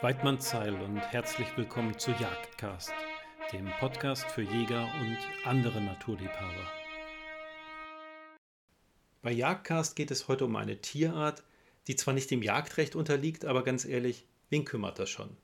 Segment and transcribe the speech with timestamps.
[0.00, 2.92] Weidmannsheil und herzlich willkommen zu Jagdcast,
[3.52, 6.70] dem Podcast für Jäger und andere Naturliebhaber.
[9.22, 11.42] Bei Jagdcast geht es heute um eine Tierart,
[11.88, 15.36] die zwar nicht dem Jagdrecht unterliegt, aber ganz ehrlich, wen kümmert das schon?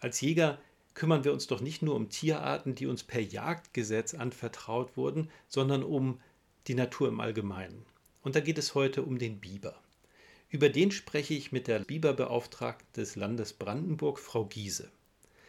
[0.00, 0.58] Als Jäger
[0.92, 5.82] kümmern wir uns doch nicht nur um Tierarten, die uns per Jagdgesetz anvertraut wurden, sondern
[5.82, 6.20] um
[6.66, 7.86] die Natur im Allgemeinen.
[8.20, 9.81] Und da geht es heute um den Biber.
[10.52, 14.92] Über den spreche ich mit der Biberbeauftragten des Landes Brandenburg, Frau Giese.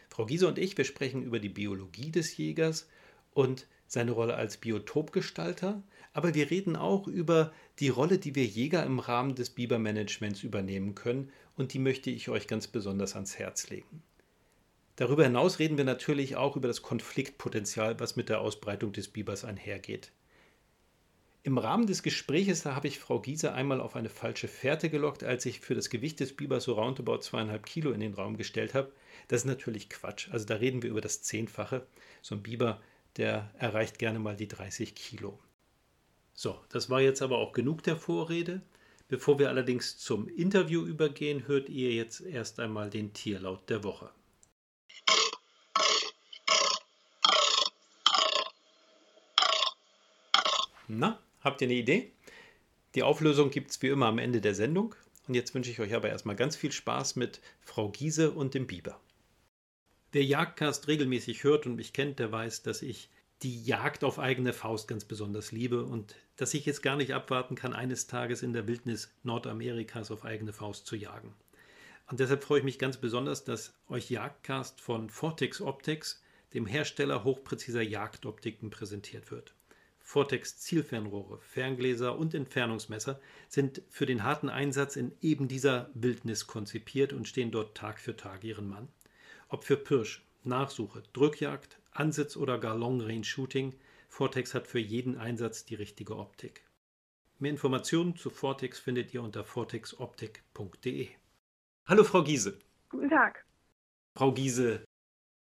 [0.10, 2.88] Frau Giese und ich, wir sprechen über die Biologie des Jägers
[3.34, 8.86] und seine Rolle als Biotopgestalter, aber wir reden auch über die Rolle, die wir Jäger
[8.86, 13.70] im Rahmen des Bibermanagements übernehmen können und die möchte ich euch ganz besonders ans Herz
[13.70, 14.04] legen.
[14.96, 19.44] Darüber hinaus reden wir natürlich auch über das Konfliktpotenzial, was mit der Ausbreitung des Bibers
[19.44, 20.14] einhergeht.
[21.46, 25.46] Im Rahmen des Gespräches habe ich Frau Giese einmal auf eine falsche Fährte gelockt, als
[25.46, 28.94] ich für das Gewicht des Bibers so roundabout zweieinhalb Kilo in den Raum gestellt habe.
[29.28, 30.30] Das ist natürlich Quatsch.
[30.32, 31.86] Also da reden wir über das Zehnfache.
[32.22, 32.82] So ein Biber,
[33.18, 35.38] der erreicht gerne mal die 30 Kilo.
[36.34, 38.62] So, das war jetzt aber auch genug der Vorrede.
[39.10, 44.10] Bevor wir allerdings zum Interview übergehen, hört ihr jetzt erst einmal den Tierlaut der Woche.
[50.88, 52.14] Na, Habt ihr eine Idee?
[52.96, 54.96] Die Auflösung gibt es wie immer am Ende der Sendung.
[55.28, 58.66] Und jetzt wünsche ich euch aber erstmal ganz viel Spaß mit Frau Giese und dem
[58.66, 59.00] Biber.
[60.14, 63.10] Wer Jagdcast regelmäßig hört und mich kennt, der weiß, dass ich
[63.42, 67.56] die Jagd auf eigene Faust ganz besonders liebe und dass ich jetzt gar nicht abwarten
[67.56, 71.34] kann, eines Tages in der Wildnis Nordamerikas auf eigene Faust zu jagen.
[72.08, 76.22] Und deshalb freue ich mich ganz besonders, dass euch Jagdcast von Vortex Optics,
[76.54, 79.54] dem Hersteller hochpräziser Jagdoptiken, präsentiert wird.
[80.14, 83.20] Vortex Zielfernrohre, Ferngläser und Entfernungsmesser
[83.50, 88.16] sind für den harten Einsatz in eben dieser Wildnis konzipiert und stehen dort Tag für
[88.16, 88.90] Tag ihren Mann.
[89.50, 93.74] Ob für Pirsch, Nachsuche, Drückjagd, Ansitz oder gar Long Range Shooting,
[94.08, 96.64] Vortex hat für jeden Einsatz die richtige Optik.
[97.40, 101.08] Mehr Informationen zu Vortex findet ihr unter vortexoptik.de.
[101.88, 102.60] Hallo Frau Giese.
[102.90, 103.44] Guten Tag.
[104.16, 104.86] Frau Giese,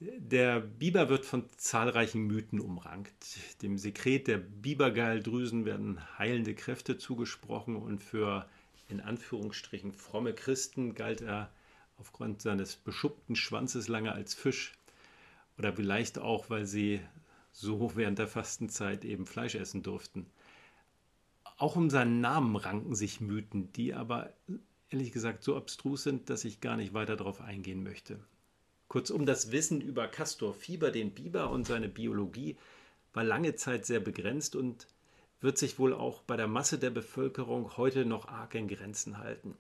[0.01, 3.39] der Biber wird von zahlreichen Mythen umrankt.
[3.63, 8.49] Dem Sekret der Bibergeildrüsen werden heilende Kräfte zugesprochen und für
[8.89, 11.51] in Anführungsstrichen fromme Christen galt er
[11.97, 14.73] aufgrund seines beschuppten Schwanzes lange als Fisch.
[15.59, 17.01] Oder vielleicht auch, weil sie
[17.53, 20.27] so während der Fastenzeit eben Fleisch essen durften.
[21.57, 24.33] Auch um seinen Namen ranken sich Mythen, die aber
[24.91, 28.19] ehrlich gesagt so abstrus sind, dass ich gar nicht weiter darauf eingehen möchte.
[28.89, 32.57] Kurzum, das Wissen über Castor Fieber, den Biber und seine Biologie
[33.13, 34.87] war lange Zeit sehr begrenzt und
[35.41, 39.57] wird sich wohl auch bei der Masse der Bevölkerung heute noch arg in Grenzen halten.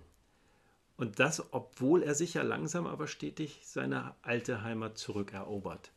[0.96, 5.90] Und das, obwohl er sicher langsam aber stetig seine alte Heimat zurückerobert.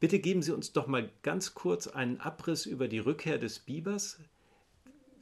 [0.00, 4.18] Bitte geben Sie uns doch mal ganz kurz einen Abriss über die Rückkehr des Bibers.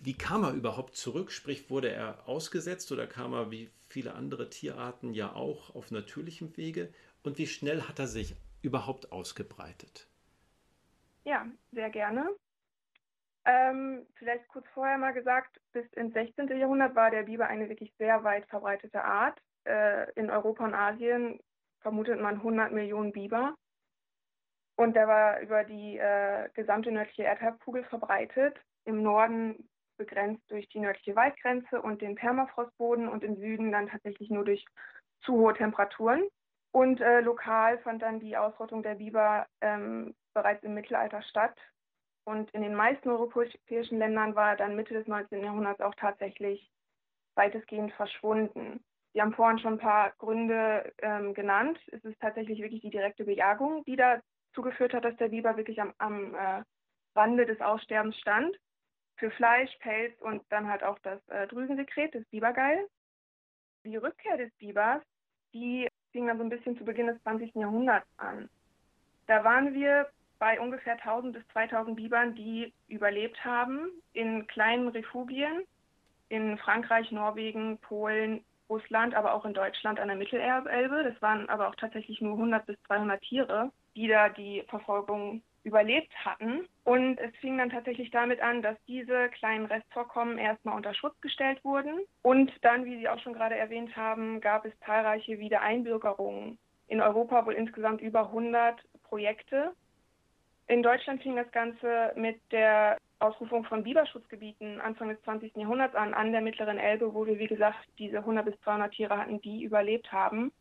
[0.00, 1.30] Wie kam er überhaupt zurück?
[1.30, 6.56] Sprich, wurde er ausgesetzt oder kam er wie viele andere Tierarten ja auch auf natürlichem
[6.56, 6.92] Wege.
[7.22, 10.08] Und wie schnell hat er sich überhaupt ausgebreitet?
[11.24, 12.34] Ja, sehr gerne.
[13.44, 16.48] Ähm, vielleicht kurz vorher mal gesagt, bis ins 16.
[16.58, 19.38] Jahrhundert war der Biber eine wirklich sehr weit verbreitete Art.
[19.64, 21.40] Äh, in Europa und Asien
[21.80, 23.54] vermutet man 100 Millionen Biber.
[24.76, 28.56] Und der war über die äh, gesamte nördliche Erdhalbkugel verbreitet.
[28.84, 29.68] Im Norden
[30.04, 34.64] begrenzt durch die nördliche Waldgrenze und den Permafrostboden und im Süden dann tatsächlich nur durch
[35.24, 36.22] zu hohe Temperaturen.
[36.72, 41.56] Und äh, lokal fand dann die Ausrottung der Biber ähm, bereits im Mittelalter statt.
[42.24, 45.44] Und in den meisten europäischen Ländern war dann Mitte des 19.
[45.44, 46.70] Jahrhunderts auch tatsächlich
[47.36, 48.82] weitestgehend verschwunden.
[49.12, 51.78] Sie haben vorhin schon ein paar Gründe ähm, genannt.
[51.92, 55.80] Es ist tatsächlich wirklich die direkte Bejagung, die dazu geführt hat, dass der Biber wirklich
[55.80, 56.62] am, am äh,
[57.14, 58.56] Rande des Aussterbens stand
[59.16, 62.86] für Fleisch, Pelz und dann halt auch das äh, Drüsensekret, das Bibergeil.
[63.84, 65.02] Die Rückkehr des Bibers,
[65.52, 67.54] die fing dann so ein bisschen zu Beginn des 20.
[67.54, 68.48] Jahrhunderts an.
[69.26, 75.64] Da waren wir bei ungefähr 1000 bis 2000 Bibern, die überlebt haben in kleinen Refugien
[76.28, 81.04] in Frankreich, Norwegen, Polen, Russland, aber auch in Deutschland an der Mittelelbe.
[81.04, 86.12] Das waren aber auch tatsächlich nur 100 bis 200 Tiere, die da die Verfolgung überlebt
[86.24, 86.66] hatten.
[86.84, 91.62] Und es fing dann tatsächlich damit an, dass diese kleinen Restvorkommen erstmal unter Schutz gestellt
[91.64, 92.00] wurden.
[92.22, 96.58] Und dann, wie Sie auch schon gerade erwähnt haben, gab es zahlreiche Wiedereinbürgerungen.
[96.88, 99.72] In Europa wohl insgesamt über 100 Projekte.
[100.68, 105.56] In Deutschland fing das Ganze mit der Ausrufung von Biberschutzgebieten Anfang des 20.
[105.56, 109.16] Jahrhunderts an, an der mittleren Elbe, wo wir, wie gesagt, diese 100 bis 200 Tiere
[109.16, 110.52] hatten, die überlebt haben.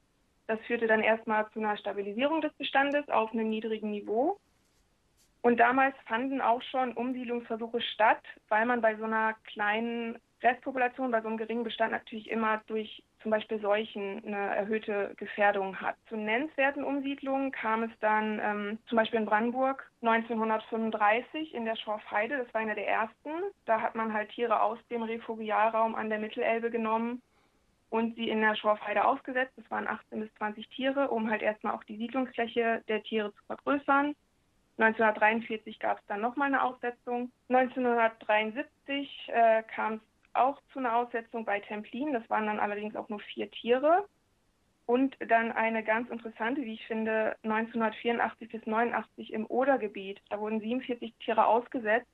[0.48, 4.38] Das führte dann erstmal zu einer Stabilisierung des Bestandes auf einem niedrigen Niveau.
[5.42, 11.22] Und damals fanden auch schon Umsiedlungsversuche statt, weil man bei so einer kleinen Restpopulation, bei
[11.22, 15.96] so einem geringen Bestand natürlich immer durch zum Beispiel Seuchen eine erhöhte Gefährdung hat.
[16.10, 22.38] Zu nennenswerten Umsiedlungen kam es dann ähm, zum Beispiel in Brandenburg 1935 in der Schorfheide,
[22.38, 23.30] das war einer der ersten.
[23.66, 27.22] Da hat man halt Tiere aus dem Refugialraum an der Mittelelbe genommen
[27.90, 29.54] und sie in der Schorfheide ausgesetzt.
[29.58, 33.44] Das waren 18 bis 20 Tiere, um halt erstmal auch die Siedlungsfläche der Tiere zu
[33.46, 34.16] vergrößern.
[34.78, 37.32] 1943 gab es dann nochmal eine Aussetzung.
[37.50, 40.02] 1973 äh, kam es
[40.34, 42.14] auch zu einer Aussetzung bei Templin.
[42.14, 44.06] Das waren dann allerdings auch nur vier Tiere.
[44.86, 50.20] Und dann eine ganz interessante, wie ich finde, 1984 bis 89 im Odergebiet.
[50.30, 52.10] Da wurden 47 Tiere ausgesetzt.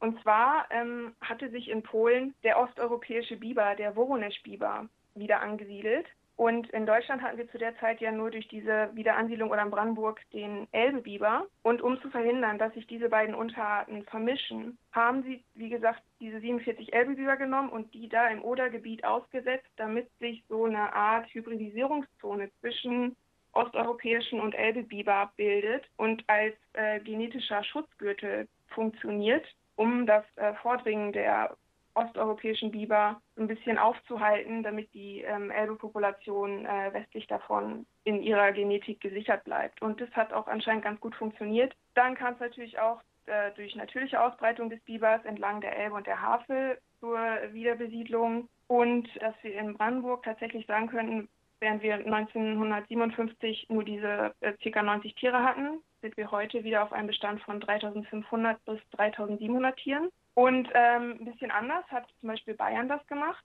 [0.00, 6.06] Und zwar ähm, hatte sich in Polen der osteuropäische Biber, der Woronesch-Biber, wieder angesiedelt.
[6.36, 9.70] Und in Deutschland hatten wir zu der Zeit ja nur durch diese Wiederansiedlung oder in
[9.70, 11.46] Brandenburg den Elbebiber.
[11.62, 16.40] Und um zu verhindern, dass sich diese beiden Unterarten vermischen, haben sie, wie gesagt, diese
[16.40, 22.50] 47 Elbebiber genommen und die da im Odergebiet ausgesetzt, damit sich so eine Art Hybridisierungszone
[22.60, 23.14] zwischen
[23.52, 29.46] osteuropäischen und Elbebiber bildet und als äh, genetischer Schutzgürtel funktioniert,
[29.76, 31.56] um das äh, Vordringen der
[31.94, 39.00] osteuropäischen Biber ein bisschen aufzuhalten, damit die ähm, Elbe-Population äh, westlich davon in ihrer Genetik
[39.00, 39.80] gesichert bleibt.
[39.82, 41.74] Und das hat auch anscheinend ganz gut funktioniert.
[41.94, 46.06] Dann kam es natürlich auch äh, durch natürliche Ausbreitung des Bibers entlang der Elbe und
[46.06, 47.18] der Havel zur
[47.52, 48.48] Wiederbesiedlung.
[48.66, 51.28] Und dass wir in Brandenburg tatsächlich sagen könnten,
[51.60, 54.82] während wir 1957 nur diese äh, ca.
[54.82, 60.10] 90 Tiere hatten, sind wir heute wieder auf einem Bestand von 3500 bis 3700 Tieren.
[60.34, 63.44] Und ähm, ein bisschen anders hat zum Beispiel Bayern das gemacht.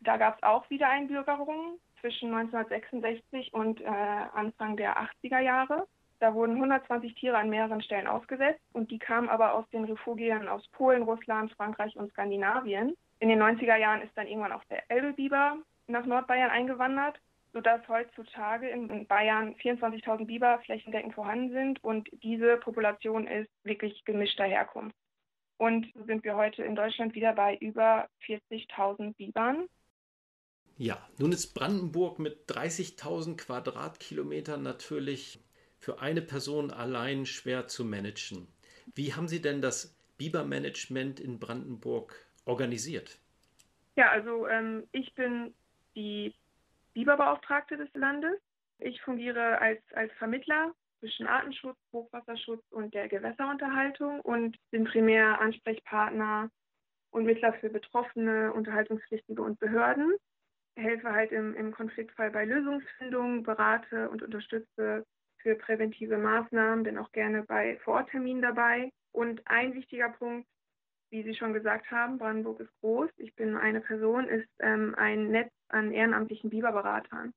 [0.00, 5.86] Da gab es auch wieder Einbürgerungen zwischen 1966 und äh, Anfang der 80er Jahre.
[6.20, 10.48] Da wurden 120 Tiere an mehreren Stellen ausgesetzt und die kamen aber aus den Refugien
[10.48, 12.96] aus Polen, Russland, Frankreich und Skandinavien.
[13.20, 15.56] In den 90er Jahren ist dann irgendwann auch der Elbebiber
[15.86, 17.18] nach Nordbayern eingewandert,
[17.52, 24.44] sodass heutzutage in Bayern 24.000 Biber flächendeckend vorhanden sind und diese Population ist wirklich gemischter
[24.44, 24.96] Herkunft.
[25.56, 29.68] Und so sind wir heute in Deutschland wieder bei über 40.000 Bibern.
[30.76, 35.40] Ja, nun ist Brandenburg mit 30.000 Quadratkilometern natürlich
[35.78, 38.48] für eine Person allein schwer zu managen.
[38.94, 42.14] Wie haben Sie denn das Bibermanagement in Brandenburg
[42.44, 43.18] organisiert?
[43.96, 45.54] Ja, also ähm, ich bin
[45.94, 46.34] die
[46.94, 48.40] Biberbeauftragte des Landes.
[48.80, 56.50] Ich fungiere als, als Vermittler zwischen Artenschutz, Hochwasserschutz und der Gewässerunterhaltung und bin primär Ansprechpartner
[57.10, 60.16] und Mittler für Betroffene, Unterhaltungspflichtige und Behörden.
[60.76, 65.04] Helfe halt im, im Konfliktfall bei Lösungsfindung, berate und unterstütze
[65.38, 68.90] für präventive Maßnahmen, bin auch gerne bei Vorortterminen dabei.
[69.12, 70.48] Und ein wichtiger Punkt,
[71.10, 73.10] wie Sie schon gesagt haben, Brandenburg ist groß.
[73.18, 77.32] Ich bin eine Person, ist ähm, ein Netz an ehrenamtlichen Biberberatern,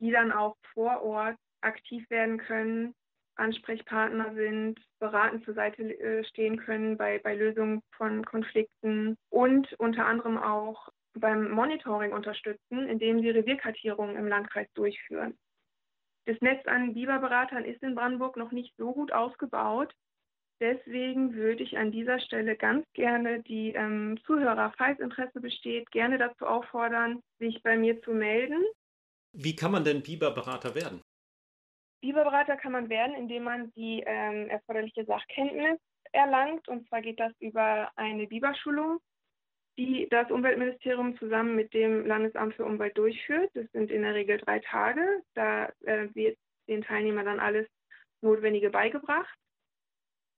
[0.00, 2.94] die dann auch vor Ort aktiv werden können,
[3.36, 10.06] Ansprechpartner sind, beratend zur Seite äh, stehen können bei, bei Lösungen von Konflikten und unter
[10.06, 15.36] anderem auch beim Monitoring unterstützen, indem sie Revierkartierungen im Landkreis durchführen.
[16.26, 19.92] Das Netz an Biberberatern ist in Brandenburg noch nicht so gut ausgebaut.
[20.60, 26.16] Deswegen würde ich an dieser Stelle ganz gerne die ähm, Zuhörer, falls Interesse besteht, gerne
[26.16, 28.64] dazu auffordern, sich bei mir zu melden.
[29.32, 31.02] Wie kann man denn Biberberater werden?
[32.04, 35.78] Biberberater kann man werden, indem man die ähm, erforderliche Sachkenntnis
[36.12, 36.68] erlangt.
[36.68, 38.98] Und zwar geht das über eine Biberschulung,
[39.78, 43.50] die das Umweltministerium zusammen mit dem Landesamt für Umwelt durchführt.
[43.54, 45.22] Das sind in der Regel drei Tage.
[45.32, 46.36] Da äh, wird
[46.68, 47.66] den Teilnehmern dann alles
[48.20, 49.38] Notwendige beigebracht.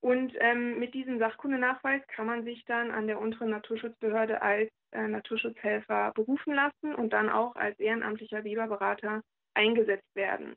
[0.01, 5.09] Und ähm, mit diesem Sachkundenachweis kann man sich dann an der unteren Naturschutzbehörde als äh,
[5.09, 9.23] Naturschutzhelfer berufen lassen und dann auch als ehrenamtlicher Biberberater
[9.55, 10.55] eingesetzt werden.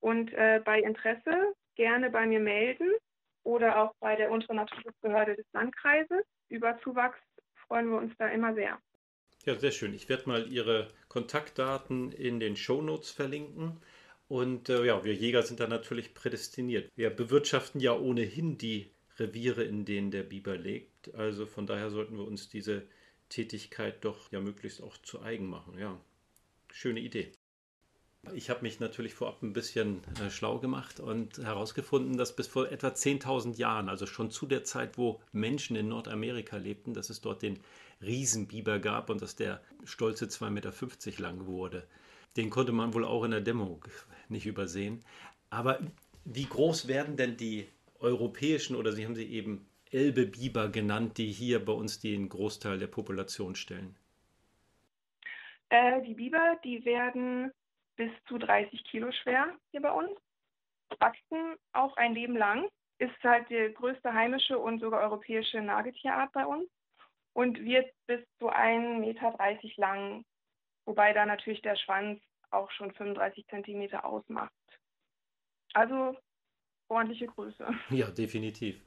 [0.00, 2.90] Und äh, bei Interesse gerne bei mir melden
[3.44, 6.24] oder auch bei der unteren Naturschutzbehörde des Landkreises.
[6.48, 7.18] Über Zuwachs
[7.66, 8.78] freuen wir uns da immer sehr.
[9.46, 9.94] Ja, sehr schön.
[9.94, 13.80] Ich werde mal Ihre Kontaktdaten in den Shownotes verlinken.
[14.28, 16.90] Und äh, ja, wir Jäger sind da natürlich prädestiniert.
[16.94, 21.14] Wir bewirtschaften ja ohnehin die Reviere, in denen der Biber lebt.
[21.14, 22.86] Also von daher sollten wir uns diese
[23.28, 25.78] Tätigkeit doch ja möglichst auch zu eigen machen.
[25.78, 25.98] Ja,
[26.70, 27.32] schöne Idee.
[28.34, 32.70] Ich habe mich natürlich vorab ein bisschen äh, schlau gemacht und herausgefunden, dass bis vor
[32.70, 37.20] etwa 10.000 Jahren, also schon zu der Zeit, wo Menschen in Nordamerika lebten, dass es
[37.20, 37.58] dort den
[38.02, 41.86] Riesenbiber gab und dass der stolze 2,50 Meter lang wurde.
[42.36, 43.84] Den konnte man wohl auch in der Dämmerung
[44.28, 45.00] nicht übersehen.
[45.48, 45.80] Aber
[46.24, 51.64] wie groß werden denn die europäischen oder Sie haben sie eben Elbe-Biber genannt, die hier
[51.64, 53.96] bei uns den Großteil der Population stellen?
[55.70, 57.52] Äh, die Biber, die werden
[58.00, 60.18] bis zu 30 Kilo schwer hier bei uns,
[61.00, 62.66] wachsen auch ein Leben lang,
[62.96, 66.66] ist halt die größte heimische und sogar europäische Nagetierart bei uns
[67.34, 69.36] und wird bis zu 1,30 Meter
[69.76, 70.24] lang,
[70.86, 74.50] wobei da natürlich der Schwanz auch schon 35 Zentimeter ausmacht.
[75.74, 76.16] Also
[76.88, 77.68] ordentliche Größe.
[77.90, 78.80] Ja, definitiv.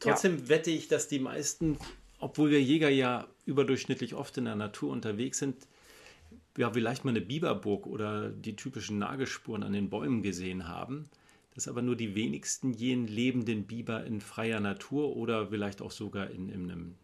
[0.00, 0.48] Trotzdem ja.
[0.48, 1.78] wette ich, dass die meisten,
[2.18, 5.68] obwohl wir Jäger ja überdurchschnittlich oft in der Natur unterwegs sind,
[6.56, 11.08] ja, vielleicht mal eine Biberburg oder die typischen Nagelspuren an den Bäumen gesehen haben,
[11.54, 16.30] dass aber nur die wenigsten jenen lebenden Biber in freier Natur oder vielleicht auch sogar
[16.30, 16.94] in, in einem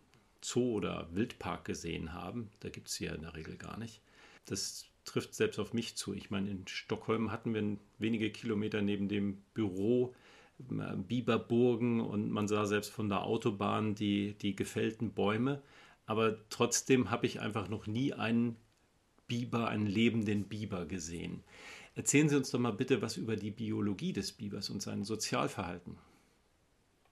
[0.42, 2.50] Zoo oder Wildpark gesehen haben.
[2.61, 4.00] Da gibt es sie ja in der Regel gar nicht.
[4.47, 6.14] Das trifft selbst auf mich zu.
[6.14, 10.14] Ich meine, in Stockholm hatten wir wenige Kilometer neben dem Büro
[10.71, 15.62] äh, Biberburgen und man sah selbst von der Autobahn die, die gefällten Bäume.
[16.07, 18.57] Aber trotzdem habe ich einfach noch nie einen
[19.31, 21.45] Biber, einen lebenden Biber gesehen.
[21.95, 25.97] Erzählen Sie uns doch mal bitte was über die Biologie des Bibers und sein Sozialverhalten.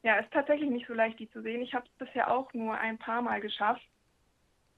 [0.02, 1.62] Ja, ist tatsächlich nicht so leicht, die zu sehen.
[1.62, 3.82] Ich habe es bisher auch nur ein paar Mal geschafft.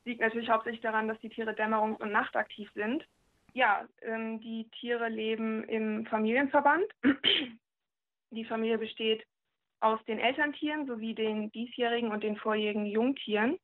[0.05, 3.07] Liegt natürlich hauptsächlich daran, dass die Tiere dämmerungs- und nachtaktiv sind.
[3.55, 6.85] Ja, ähm, die Tiere leben im Familienverband.
[8.31, 9.25] die Familie besteht
[9.81, 13.59] aus den Elterntieren sowie den diesjährigen und den vorjährigen Jungtieren.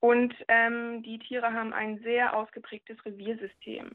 [0.00, 3.90] Und ähm, die Tiere haben ein sehr ausgeprägtes Reviersystem.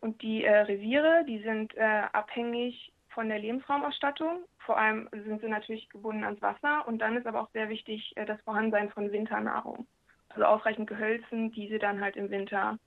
[0.00, 4.44] Und die äh, Reviere, die sind äh, abhängig von der Lebensraumausstattung.
[4.58, 6.86] Vor allem sind sie natürlich gebunden ans Wasser.
[6.88, 9.86] Und dann ist aber auch sehr wichtig äh, das Vorhandensein von Winternahrung.
[10.30, 12.78] Also ausreichend Gehölzen, die sie dann halt im Winter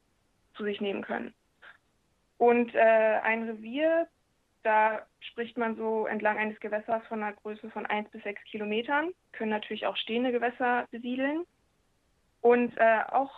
[0.55, 1.33] zu sich nehmen können.
[2.38, 2.79] Und äh,
[3.24, 4.07] ein Revier,
[4.63, 9.12] da spricht man so entlang eines Gewässers von einer Größe von 1 bis 6 Kilometern,
[9.31, 11.45] können natürlich auch stehende Gewässer besiedeln.
[12.43, 13.31] Und äh, auch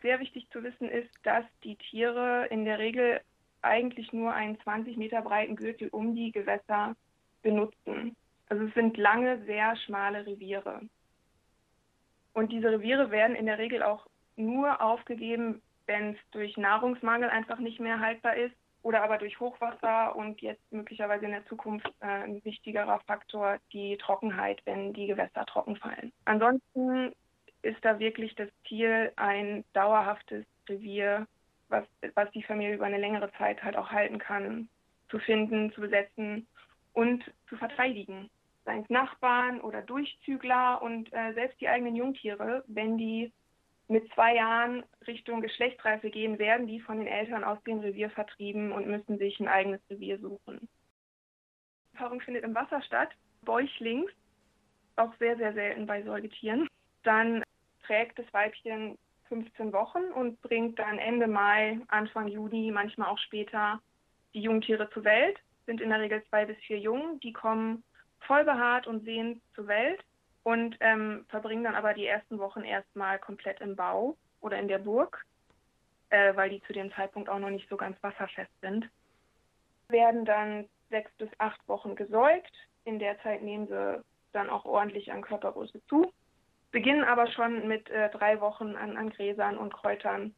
[0.00, 3.20] sehr wichtig zu wissen ist, dass die Tiere in der Regel
[3.60, 6.96] eigentlich nur einen 20 Meter breiten Gürtel um die Gewässer
[7.42, 8.16] benutzen.
[8.48, 10.80] Also es sind lange, sehr schmale Reviere.
[12.32, 17.58] Und diese Reviere werden in der Regel auch nur aufgegeben, wenn es durch Nahrungsmangel einfach
[17.58, 22.06] nicht mehr haltbar ist oder aber durch Hochwasser und jetzt möglicherweise in der Zukunft äh,
[22.06, 26.12] ein wichtigerer Faktor die Trockenheit, wenn die Gewässer trocken fallen.
[26.24, 27.12] Ansonsten
[27.62, 31.26] ist da wirklich das Ziel, ein dauerhaftes Revier,
[31.68, 31.84] was,
[32.14, 34.68] was die Familie über eine längere Zeit halt auch halten kann,
[35.10, 36.46] zu finden, zu besetzen
[36.92, 38.30] und zu verteidigen.
[38.64, 43.32] Seien es Nachbarn oder Durchzügler und äh, selbst die eigenen Jungtiere, wenn die
[43.88, 48.72] mit zwei Jahren Richtung Geschlechtsreife gehen, werden die von den Eltern aus dem Revier vertrieben
[48.72, 50.68] und müssen sich ein eigenes Revier suchen.
[51.92, 53.08] Die Paarung findet im Wasser statt,
[53.42, 54.10] bäuchlings,
[54.96, 56.68] auch sehr, sehr selten bei Säugetieren.
[57.02, 57.42] Dann
[57.88, 63.80] trägt das Weibchen 15 Wochen und bringt dann Ende Mai, Anfang Juni, manchmal auch später
[64.34, 65.38] die Jungtiere zur Welt.
[65.66, 67.82] Sind in der Regel zwei bis vier Jungen, die kommen
[68.20, 70.00] voll behaart und sehend zur Welt
[70.42, 74.78] und ähm, verbringen dann aber die ersten Wochen erstmal komplett im Bau oder in der
[74.78, 75.24] Burg,
[76.10, 78.88] äh, weil die zu dem Zeitpunkt auch noch nicht so ganz wasserfest sind.
[79.88, 82.52] Werden dann sechs bis acht Wochen gesäugt.
[82.84, 84.02] In der Zeit nehmen sie
[84.32, 86.12] dann auch ordentlich an Körpergröße zu
[86.70, 90.34] beginnen aber schon mit äh, drei Wochen an, an Gräsern und Kräutern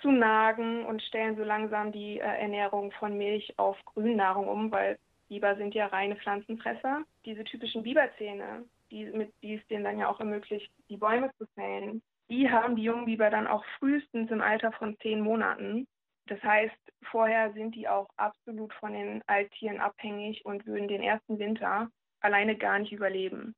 [0.00, 4.98] zu nagen und stellen so langsam die äh, Ernährung von Milch auf Grünnahrung um, weil
[5.28, 7.04] Biber sind ja reine Pflanzenfresser.
[7.24, 11.46] Diese typischen Biberzähne, die, mit, die es denen dann ja auch ermöglicht, die Bäume zu
[11.54, 15.86] fällen, die haben die jungen Biber dann auch frühestens im Alter von zehn Monaten.
[16.26, 16.76] Das heißt,
[17.10, 21.90] vorher sind die auch absolut von den Alttieren abhängig und würden den ersten Winter
[22.20, 23.54] alleine gar nicht überleben.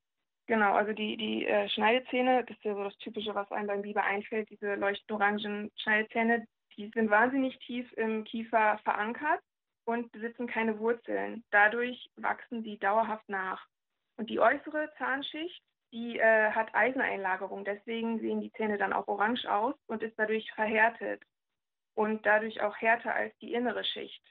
[0.47, 3.83] Genau, also die, die äh, Schneidezähne, das ist ja so das Typische, was einem beim
[3.83, 6.47] Biber einfällt, diese leuchtend orangen Schneidezähne,
[6.77, 9.41] die sind wahnsinnig tief im Kiefer verankert
[9.87, 11.45] und besitzen keine Wurzeln.
[11.51, 13.67] Dadurch wachsen sie dauerhaft nach.
[14.17, 17.65] Und die äußere Zahnschicht, die äh, hat Eiseneinlagerung.
[17.65, 21.23] Deswegen sehen die Zähne dann auch orange aus und ist dadurch verhärtet
[21.95, 24.23] und dadurch auch härter als die innere Schicht.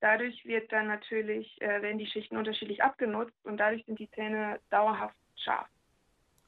[0.00, 4.60] Dadurch wird dann natürlich, äh, werden die Schichten unterschiedlich abgenutzt und dadurch sind die Zähne
[4.70, 5.68] dauerhaft scharf.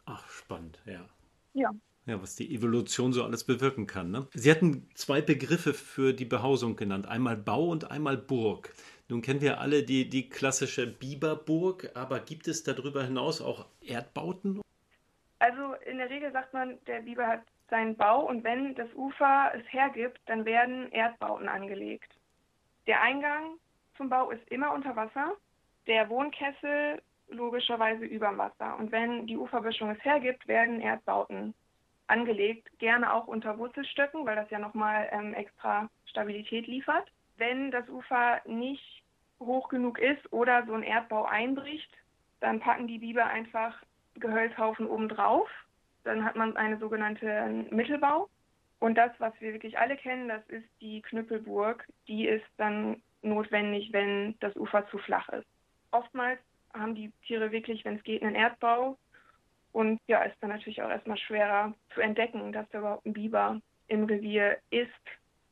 [0.06, 1.08] Ach, spannend, ja.
[1.54, 1.70] Ja.
[2.06, 4.10] Ja, was die Evolution so alles bewirken kann.
[4.10, 4.26] Ne?
[4.34, 8.74] Sie hatten zwei Begriffe für die Behausung genannt, einmal Bau und einmal Burg.
[9.08, 14.60] Nun kennen wir alle die, die klassische Biberburg, aber gibt es darüber hinaus auch Erdbauten?
[15.38, 19.52] Also in der Regel sagt man, der Biber hat seinen Bau und wenn das Ufer
[19.54, 22.14] es hergibt, dann werden Erdbauten angelegt.
[22.86, 23.56] Der Eingang
[23.96, 25.34] zum Bau ist immer unter Wasser,
[25.86, 28.76] der Wohnkessel logischerweise über dem Wasser.
[28.78, 31.54] Und wenn die Uferböschung es hergibt, werden Erdbauten
[32.06, 37.10] angelegt, gerne auch unter Wurzelstöcken, weil das ja nochmal ähm, extra Stabilität liefert.
[37.36, 39.02] Wenn das Ufer nicht
[39.40, 41.90] hoch genug ist oder so ein Erdbau einbricht,
[42.40, 43.74] dann packen die Biber einfach
[44.14, 45.48] Gehölzhaufen obendrauf.
[46.04, 48.28] Dann hat man eine sogenannte Mittelbau.
[48.80, 51.86] Und das, was wir wirklich alle kennen, das ist die Knüppelburg.
[52.06, 55.46] Die ist dann notwendig, wenn das Ufer zu flach ist.
[55.90, 56.38] Oftmals
[56.74, 58.98] haben die Tiere wirklich, wenn es geht, einen Erdbau.
[59.72, 63.60] Und ja, ist dann natürlich auch erstmal schwerer zu entdecken, dass da überhaupt ein Biber
[63.88, 64.90] im Revier ist,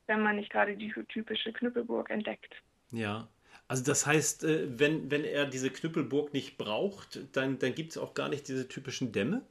[0.06, 2.54] wenn man nicht gerade die typische Knüppelburg entdeckt.
[2.90, 3.28] Ja,
[3.68, 7.98] also das heißt, äh, wenn, wenn er diese Knüppelburg nicht braucht, dann, dann gibt es
[7.98, 9.42] auch gar nicht diese typischen Dämme?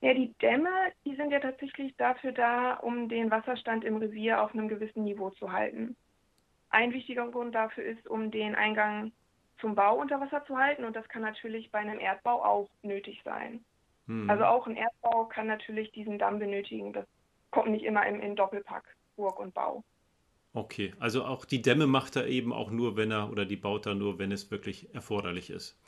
[0.00, 0.70] Ja, die Dämme,
[1.04, 5.30] die sind ja tatsächlich dafür da, um den Wasserstand im Revier auf einem gewissen Niveau
[5.30, 5.96] zu halten.
[6.70, 9.12] Ein wichtiger Grund dafür ist, um den Eingang
[9.60, 13.20] zum Bau unter Wasser zu halten und das kann natürlich bei einem Erdbau auch nötig
[13.24, 13.64] sein.
[14.06, 14.28] Hm.
[14.28, 16.92] Also auch ein Erdbau kann natürlich diesen Damm benötigen.
[16.92, 17.06] Das
[17.50, 18.84] kommt nicht immer im, im Doppelpack,
[19.16, 19.82] Burg und Bau.
[20.54, 23.86] Okay, also auch die Dämme macht er eben auch nur, wenn er oder die baut
[23.86, 25.78] er nur, wenn es wirklich erforderlich ist.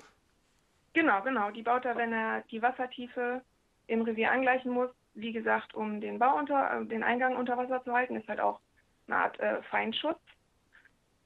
[0.93, 1.51] Genau, genau.
[1.51, 3.43] Die baut er, wenn er die Wassertiefe
[3.87, 4.91] im Revier angleichen muss.
[5.15, 8.41] Wie gesagt, um den Bau unter, äh, den Eingang unter Wasser zu halten, ist halt
[8.41, 8.61] auch
[9.07, 10.21] eine Art äh, Feinschutz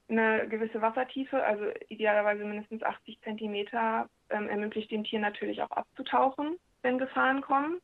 [0.09, 6.59] eine gewisse Wassertiefe, also idealerweise mindestens 80 Zentimeter, ähm, ermöglicht dem Tier natürlich auch abzutauchen,
[6.83, 7.81] wenn Gefahren kommen.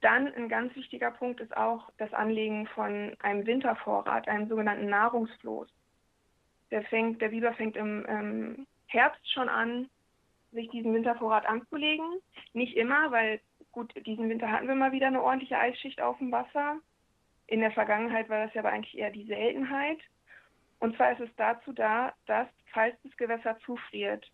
[0.00, 5.68] Dann ein ganz wichtiger Punkt ist auch das Anlegen von einem Wintervorrat, einem sogenannten Nahrungsfloß.
[6.70, 9.88] Der, fängt, der Biber fängt im ähm, Herbst schon an,
[10.52, 12.06] sich diesen Wintervorrat anzulegen.
[12.52, 13.40] Nicht immer, weil
[13.72, 16.78] gut, diesen Winter hatten wir mal wieder eine ordentliche Eisschicht auf dem Wasser.
[17.46, 19.98] In der Vergangenheit war das ja aber eigentlich eher die Seltenheit.
[20.80, 24.30] Und zwar ist es dazu da, dass, falls das Gewässer zufriert,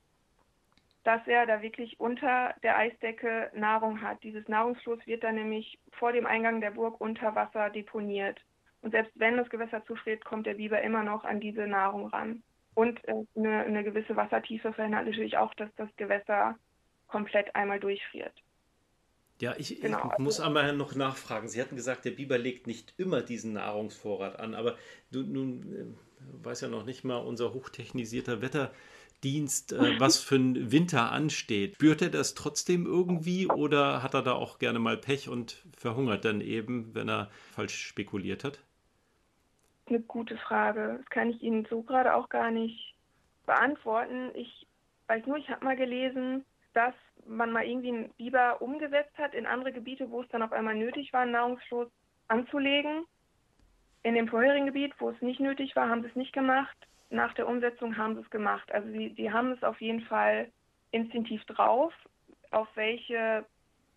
[1.04, 4.22] dass er da wirklich unter der Eisdecke Nahrung hat.
[4.22, 8.40] Dieses Nahrungsfloß wird dann nämlich vor dem Eingang der Burg unter Wasser deponiert.
[8.80, 12.42] Und selbst wenn das Gewässer zufriert, kommt der Biber immer noch an diese Nahrung ran.
[12.74, 16.58] Und äh, eine, eine gewisse Wassertiefe verhindert natürlich auch, dass das Gewässer
[17.06, 18.34] komplett einmal durchfriert.
[19.40, 20.10] Ja, ich, genau.
[20.12, 21.48] ich, muss einmal noch nachfragen.
[21.48, 24.76] Sie hatten gesagt, der Biber legt nicht immer diesen Nahrungsvorrat an, aber
[25.10, 30.72] du, nun äh, weiß ja noch nicht mal unser hochtechnisierter Wetterdienst, äh, was für ein
[30.72, 31.74] Winter ansteht.
[31.76, 36.24] Spürt er das trotzdem irgendwie oder hat er da auch gerne mal Pech und verhungert
[36.24, 38.60] dann eben, wenn er falsch spekuliert hat?
[39.86, 40.98] Eine gute Frage.
[40.98, 42.94] Das kann ich Ihnen so gerade auch gar nicht
[43.46, 44.30] beantworten.
[44.34, 44.66] Ich
[45.08, 46.94] weiß nur, ich habe mal gelesen, dass
[47.26, 50.74] man mal irgendwie einen Biber umgesetzt hat in andere Gebiete, wo es dann auf einmal
[50.74, 51.88] nötig war, Nahrungsfloß
[52.28, 53.04] anzulegen.
[54.04, 56.76] In dem vorherigen Gebiet, wo es nicht nötig war, haben sie es nicht gemacht.
[57.10, 58.70] Nach der Umsetzung haben sie es gemacht.
[58.70, 60.48] Also sie, sie haben es auf jeden Fall
[60.90, 61.92] instinktiv drauf.
[62.50, 63.46] Auf welche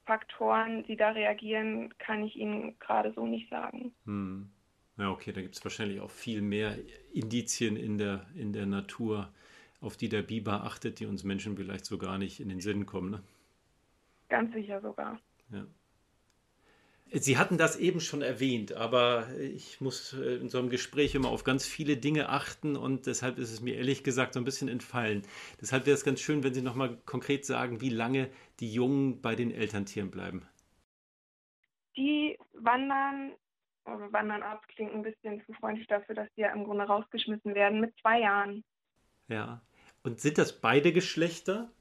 [0.05, 3.93] Faktoren sie da reagieren, kann ich Ihnen gerade so nicht sagen.
[4.05, 4.49] Hm.
[4.97, 6.75] Ja, okay, da gibt es wahrscheinlich auch viel mehr
[7.13, 9.31] Indizien in der, in der Natur,
[9.81, 12.85] auf die der Biber achtet, die uns Menschen vielleicht so gar nicht in den Sinn
[12.85, 13.11] kommen.
[13.11, 13.23] Ne?
[14.29, 15.19] Ganz sicher sogar.
[15.51, 15.65] Ja.
[17.11, 21.29] Sie hatten das eben schon erwähnt, aber ich muss äh, in so einem Gespräch immer
[21.29, 24.67] auf ganz viele Dinge achten und deshalb ist es mir ehrlich gesagt so ein bisschen
[24.67, 25.23] entfallen.
[25.61, 29.35] Deshalb wäre es ganz schön, wenn Sie nochmal konkret sagen, wie lange die Jungen bei
[29.35, 30.47] den Elterntieren bleiben.
[31.95, 33.33] Die wandern,
[33.85, 37.55] oder wandern ab, klingt ein bisschen zu freundlich dafür, dass sie ja im Grunde rausgeschmissen
[37.55, 38.63] werden, mit zwei Jahren.
[39.29, 39.61] Ja.
[40.03, 41.71] Und sind das beide Geschlechter?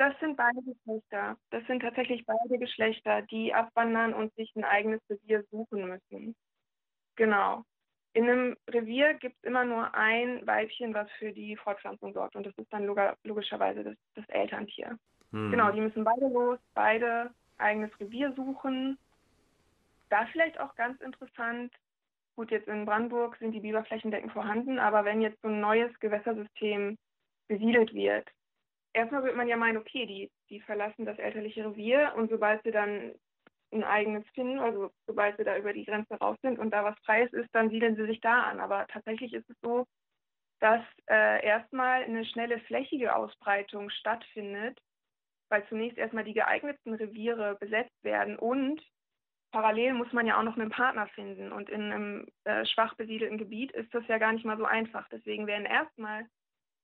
[0.00, 1.36] Das sind beide Geschlechter.
[1.50, 6.34] Das sind tatsächlich beide Geschlechter, die abwandern und sich ein eigenes Revier suchen müssen.
[7.16, 7.64] Genau.
[8.14, 12.34] In einem Revier gibt es immer nur ein Weibchen, was für die Fortpflanzung sorgt.
[12.34, 12.86] Und das ist dann
[13.24, 14.98] logischerweise das, das Elterntier.
[15.32, 15.50] Hm.
[15.50, 18.96] Genau, die müssen beide los, beide eigenes Revier suchen.
[20.08, 21.74] Da vielleicht auch ganz interessant,
[22.36, 25.92] Gut, jetzt in Brandenburg sind die Biber flächendeckend vorhanden, aber wenn jetzt so ein neues
[26.00, 26.96] Gewässersystem
[27.48, 28.26] besiedelt wird,
[28.92, 32.70] erstmal wird man ja meinen, okay, die, die verlassen das elterliche Revier und sobald sie
[32.70, 33.14] dann
[33.72, 36.98] ein eigenes finden, also sobald sie da über die Grenze raus sind und da was
[37.04, 38.60] Freies ist, dann siedeln sie sich da an.
[38.60, 39.86] Aber tatsächlich ist es so,
[40.58, 44.78] dass äh, erstmal eine schnelle flächige Ausbreitung stattfindet,
[45.48, 48.82] weil zunächst erstmal die geeignetsten Reviere besetzt werden und
[49.52, 51.52] parallel muss man ja auch noch einen Partner finden.
[51.52, 55.08] Und in einem äh, schwach besiedelten Gebiet ist das ja gar nicht mal so einfach.
[55.08, 56.26] Deswegen werden erstmal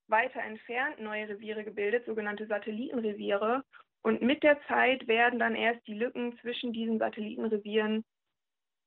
[0.09, 3.63] weiter entfernt neue Reviere gebildet, sogenannte Satellitenreviere,
[4.07, 8.05] Und mit der Zeit werden dann erst die Lücken zwischen diesen Satellitenrevieren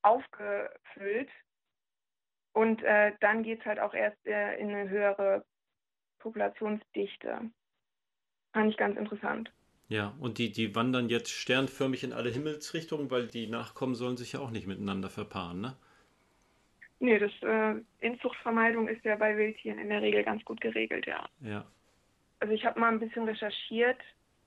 [0.03, 1.29] aufgefüllt.
[2.53, 5.45] Und äh, dann geht es halt auch erst äh, in eine höhere
[6.21, 7.51] Populationsdichte.
[8.53, 9.53] Fand ich ganz interessant.
[9.89, 14.33] Ja, und die, die wandern jetzt sternförmig in alle Himmelsrichtungen, weil die Nachkommen sollen sich
[14.33, 15.77] ja auch nicht miteinander verpaaren, ne?
[17.01, 21.27] Nee, das äh, Inzuchtvermeidung ist ja bei Wildtieren in der Regel ganz gut geregelt, ja.
[21.41, 21.65] Ja.
[22.41, 23.99] Also ich habe mal ein bisschen recherchiert.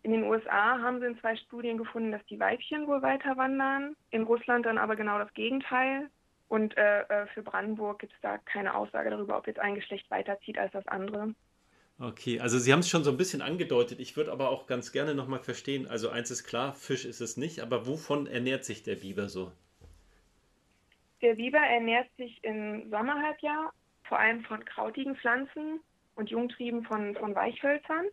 [0.04, 3.96] In den USA haben sie in zwei Studien gefunden, dass die Weibchen wohl weiter wandern.
[4.12, 6.10] In Russland dann aber genau das Gegenteil.
[6.48, 10.10] Und äh, äh für Brandenburg gibt es da keine Aussage darüber, ob jetzt ein Geschlecht
[10.12, 11.34] weiterzieht als das andere.
[12.00, 14.00] Okay, also Sie haben es schon so ein bisschen angedeutet.
[14.00, 15.88] Ich würde aber auch ganz gerne nochmal verstehen.
[15.88, 19.52] Also eins ist klar, Fisch ist es nicht, aber wovon ernährt sich der Biber so?
[21.23, 23.71] Der Biber ernährt sich im Sommerhalbjahr
[24.03, 25.79] vor allem von krautigen Pflanzen
[26.15, 28.07] und Jungtrieben von, von Weichhölzern.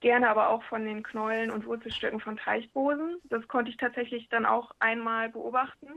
[0.00, 3.16] Gerne aber auch von den Knollen und Wurzelstöcken von Teichbosen.
[3.30, 5.88] Das konnte ich tatsächlich dann auch einmal beobachten.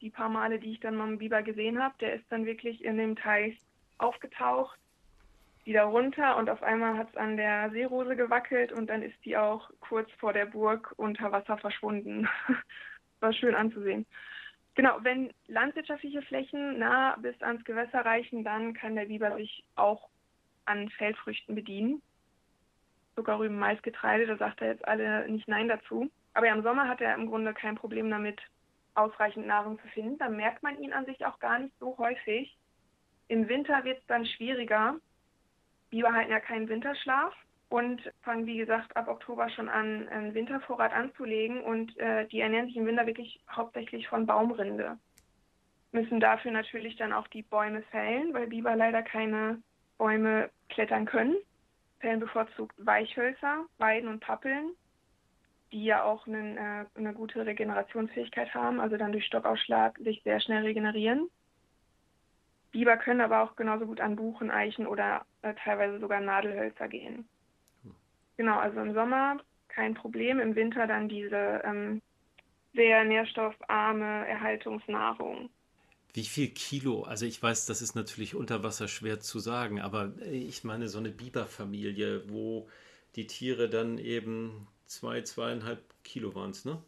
[0.00, 2.82] Die paar Male, die ich dann mal im Biber gesehen habe, der ist dann wirklich
[2.82, 3.58] in dem Teich
[3.98, 4.78] aufgetaucht,
[5.64, 9.36] wieder runter und auf einmal hat es an der Seerose gewackelt und dann ist die
[9.36, 12.26] auch kurz vor der Burg unter Wasser verschwunden.
[13.20, 14.06] War schön anzusehen.
[14.74, 20.08] Genau, wenn landwirtschaftliche Flächen nah bis ans Gewässer reichen, dann kann der Biber sich auch
[20.64, 22.02] an Feldfrüchten bedienen.
[23.14, 26.10] Zuckerrüben, Mais, Getreide, da sagt er jetzt alle nicht Nein dazu.
[26.32, 28.40] Aber ja, im Sommer hat er im Grunde kein Problem damit,
[28.94, 30.18] ausreichend Nahrung zu finden.
[30.18, 32.56] Da merkt man ihn an sich auch gar nicht so häufig.
[33.28, 34.96] Im Winter wird es dann schwieriger.
[35.90, 37.34] Biber halten ja keinen Winterschlaf
[37.68, 41.60] und fangen, wie gesagt, ab Oktober schon an, einen Wintervorrat anzulegen.
[41.62, 44.98] Und äh, die ernähren sich im Winter wirklich hauptsächlich von Baumrinde.
[45.92, 49.62] Müssen dafür natürlich dann auch die Bäume fällen, weil Biber leider keine
[49.98, 51.36] Bäume klettern können.
[52.00, 54.72] Fällen bevorzugt Weichhölzer, Weiden und Pappeln,
[55.72, 60.40] die ja auch einen, äh, eine gute Regenerationsfähigkeit haben, also dann durch Stockausschlag sich sehr
[60.40, 61.30] schnell regenerieren.
[62.72, 67.28] Biber können aber auch genauso gut an Buchen, Eichen oder äh, teilweise sogar Nadelhölzer gehen.
[68.36, 72.00] Genau, also im Sommer kein Problem, im Winter dann diese ähm,
[72.74, 75.50] sehr nährstoffarme Erhaltungsnahrung.
[76.14, 77.02] Wie viel Kilo?
[77.02, 80.98] Also ich weiß, das ist natürlich unter Wasser schwer zu sagen, aber ich meine so
[80.98, 82.68] eine Biberfamilie, wo
[83.16, 86.82] die Tiere dann eben zwei, zweieinhalb Kilo waren es, ne?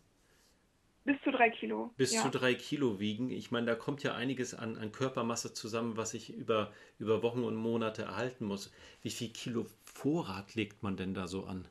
[1.07, 1.95] Bis zu drei Kilo.
[1.97, 2.23] Bis ja.
[2.23, 3.31] zu drei Kilo wiegen.
[3.31, 7.45] Ich meine, da kommt ja einiges an, an Körpermasse zusammen, was ich über, über Wochen
[7.45, 8.75] und Monate erhalten muss.
[9.03, 11.69] Wie viel Kilo Vorrat legt man denn da so an?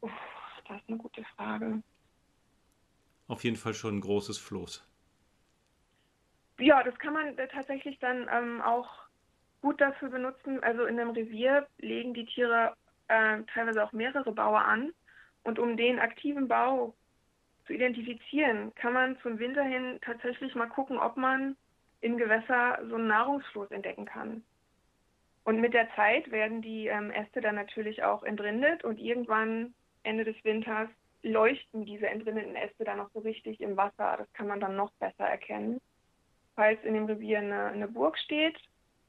[0.00, 0.10] Uff,
[0.66, 1.80] das ist eine gute Frage.
[3.28, 4.84] Auf jeden Fall schon ein großes Floß.
[6.58, 8.90] Ja, das kann man äh, tatsächlich dann ähm, auch
[9.62, 10.60] gut dafür benutzen.
[10.64, 12.74] Also in einem Revier legen die Tiere
[13.06, 14.92] äh, teilweise auch mehrere Baue an.
[15.44, 16.96] Und um den aktiven Bau
[17.70, 21.56] zu identifizieren, kann man zum Winter hin tatsächlich mal gucken, ob man
[22.00, 24.42] im Gewässer so einen Nahrungsfluss entdecken kann.
[25.44, 30.24] Und mit der Zeit werden die ähm, Äste dann natürlich auch entrindet und irgendwann Ende
[30.24, 30.88] des Winters
[31.22, 34.16] leuchten diese entrindeten Äste dann noch so richtig im Wasser.
[34.18, 35.80] Das kann man dann noch besser erkennen.
[36.56, 38.58] Falls in dem Revier eine, eine Burg steht,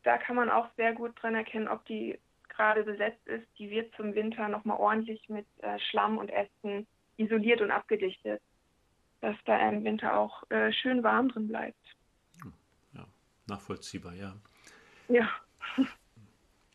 [0.03, 2.19] da kann man auch sehr gut dran erkennen, ob die
[2.49, 3.47] gerade besetzt ist.
[3.57, 6.85] Die wird zum Winter nochmal ordentlich mit äh, Schlamm und Ästen
[7.17, 8.41] isoliert und abgedichtet,
[9.21, 11.77] dass da im Winter auch äh, schön warm drin bleibt.
[12.93, 13.07] Ja,
[13.47, 14.35] nachvollziehbar, ja.
[15.07, 15.29] Ja.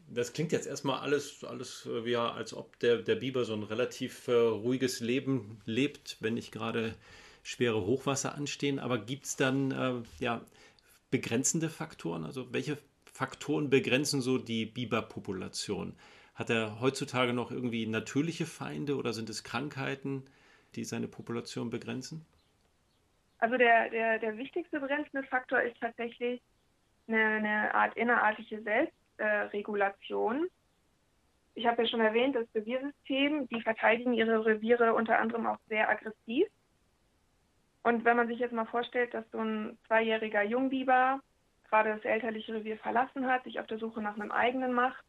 [0.09, 3.64] Das klingt jetzt erstmal alles, alles äh, ja, als ob der, der Biber so ein
[3.64, 6.94] relativ äh, ruhiges Leben lebt, wenn nicht gerade
[7.42, 8.78] schwere Hochwasser anstehen.
[8.78, 10.42] Aber gibt es dann äh, ja,
[11.11, 12.24] begrenzende Faktoren?
[12.24, 12.78] Also welche
[13.12, 15.94] Faktoren begrenzen so die Biberpopulation?
[16.35, 20.22] Hat er heutzutage noch irgendwie natürliche Feinde oder sind es Krankheiten,
[20.74, 22.24] die seine Population begrenzen?
[23.38, 26.40] Also der, der, der wichtigste begrenzende Faktor ist tatsächlich
[27.09, 30.49] eine, eine Art innerartige Selbst äh, Regulation.
[31.55, 35.88] Ich habe ja schon erwähnt, das Reviersystem, die verteidigen ihre Reviere unter anderem auch sehr
[35.88, 36.46] aggressiv.
[37.83, 41.20] Und wenn man sich jetzt mal vorstellt, dass so ein zweijähriger Jungbiber
[41.68, 45.05] gerade das elterliche Revier verlassen hat, sich auf der Suche nach einem eigenen macht,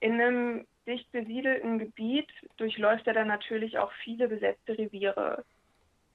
[0.00, 5.44] in einem dicht besiedelten Gebiet durchläuft er dann natürlich auch viele besetzte Reviere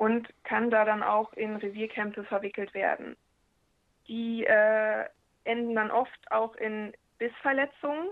[0.01, 3.15] und kann da dann auch in Revierkämpfe verwickelt werden.
[4.07, 5.05] Die äh,
[5.43, 8.09] enden dann oft auch in Bissverletzungen,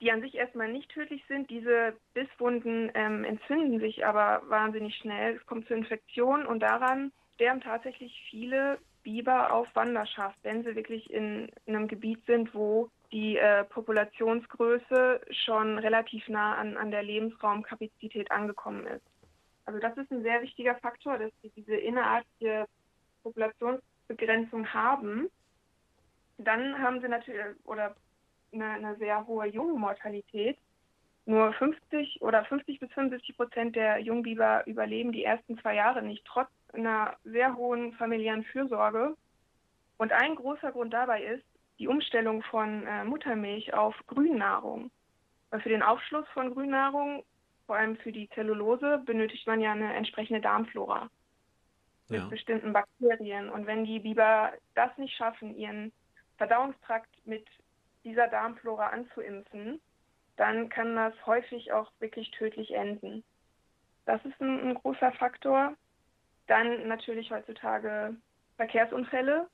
[0.00, 1.48] die an sich erstmal nicht tödlich sind.
[1.48, 5.36] Diese Bisswunden ähm, entzünden sich aber wahnsinnig schnell.
[5.36, 11.08] Es kommt zu Infektionen und daran sterben tatsächlich viele Biber auf Wanderschaft, wenn sie wirklich
[11.08, 17.04] in, in einem Gebiet sind, wo die äh, Populationsgröße schon relativ nah an, an der
[17.04, 19.07] Lebensraumkapazität angekommen ist.
[19.68, 22.64] Also das ist ein sehr wichtiger Faktor, dass sie diese innerartige
[23.22, 25.28] Populationsbegrenzung haben.
[26.38, 27.94] Dann haben sie natürlich oder
[28.50, 30.56] eine, eine sehr hohe Jungmortalität.
[31.26, 36.24] Nur 50 oder 50 bis 75 Prozent der Jungbiber überleben die ersten zwei Jahre nicht,
[36.24, 39.18] trotz einer sehr hohen familiären Fürsorge.
[39.98, 41.44] Und ein großer Grund dabei ist
[41.78, 44.90] die Umstellung von äh, Muttermilch auf Grünnahrung.
[45.50, 47.22] Weil für den Aufschluss von Grünnahrung,
[47.68, 51.10] vor allem für die Zellulose, benötigt man ja eine entsprechende Darmflora
[52.08, 52.26] mit ja.
[52.28, 53.50] bestimmten Bakterien.
[53.50, 55.92] Und wenn die Biber das nicht schaffen, ihren
[56.38, 57.46] Verdauungstrakt mit
[58.04, 59.82] dieser Darmflora anzuimpfen,
[60.38, 63.22] dann kann das häufig auch wirklich tödlich enden.
[64.06, 65.74] Das ist ein, ein großer Faktor.
[66.46, 68.16] Dann natürlich heutzutage
[68.56, 69.46] Verkehrsunfälle.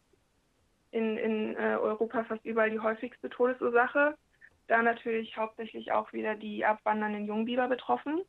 [0.92, 4.16] In, in äh, Europa fast überall die häufigste Todesursache.
[4.66, 8.22] Da natürlich hauptsächlich auch wieder die abwandernden Jungbiber betroffen.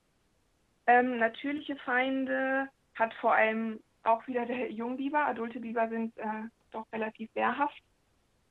[0.88, 5.26] Ähm, natürliche Feinde hat vor allem auch wieder der Jungbiber.
[5.26, 7.82] Adulte Biber sind äh, doch relativ wehrhaft.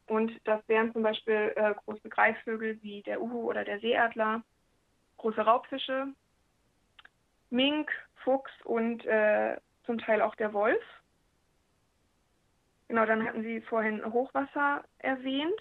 [0.06, 4.42] Und das wären zum Beispiel äh, große Greifvögel wie der Uhu oder der Seeadler,
[5.16, 6.08] große Raubfische,
[7.50, 10.82] Mink, Fuchs und äh, zum Teil auch der Wolf.
[12.88, 15.60] Genau, dann hatten Sie vorhin Hochwasser erwähnt.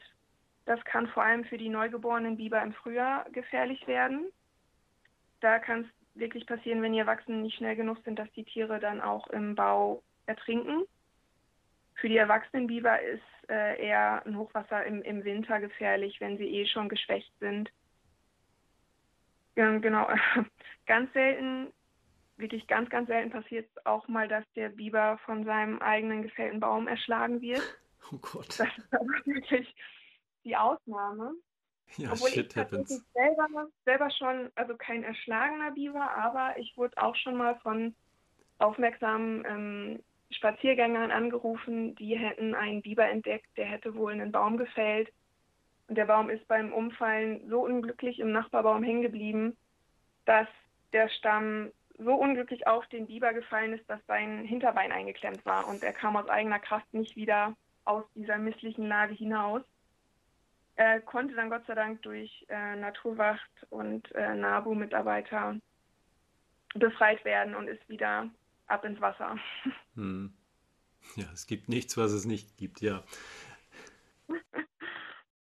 [0.66, 4.32] Das kann vor allem für die neugeborenen Biber im Frühjahr gefährlich werden.
[5.42, 8.80] Da kann es wirklich passieren, wenn die Erwachsenen nicht schnell genug sind, dass die Tiere
[8.80, 10.84] dann auch im Bau ertrinken.
[11.96, 16.48] Für die erwachsenen Biber ist äh, eher ein Hochwasser im, im Winter gefährlich, wenn sie
[16.48, 17.72] eh schon geschwächt sind.
[19.56, 20.10] Ja, genau.
[20.86, 21.72] Ganz selten,
[22.38, 26.88] wirklich ganz, ganz selten passiert auch mal, dass der Biber von seinem eigenen gefällten Baum
[26.88, 27.62] erschlagen wird.
[28.12, 28.60] Oh Gott.
[28.60, 29.74] Das ist aber wirklich
[30.44, 31.34] die Ausnahme.
[31.98, 33.06] Ja, Obwohl shit ich happens.
[33.14, 33.48] selber,
[33.86, 37.94] selber schon, also kein erschlagener Biber, aber ich wurde auch schon mal von
[38.58, 45.12] aufmerksamen ähm, Spaziergängern angerufen, die hätten einen Biber entdeckt, der hätte wohl einen Baum gefällt.
[45.88, 49.56] Und der Baum ist beim Umfallen so unglücklich im Nachbarbaum hängen geblieben,
[50.26, 50.48] dass
[50.94, 55.84] der Stamm so unglücklich auf den Biber gefallen ist, dass sein Hinterbein eingeklemmt war und
[55.84, 59.62] er kam aus eigener Kraft nicht wieder aus dieser misslichen Lage hinaus.
[60.76, 65.60] Er konnte dann Gott sei Dank durch äh, Naturwacht und äh, NABU-Mitarbeiter
[66.74, 68.30] befreit werden und ist wieder
[68.68, 69.38] ab ins Wasser.
[69.96, 70.34] Hm.
[71.16, 73.04] Ja, es gibt nichts, was es nicht gibt, ja.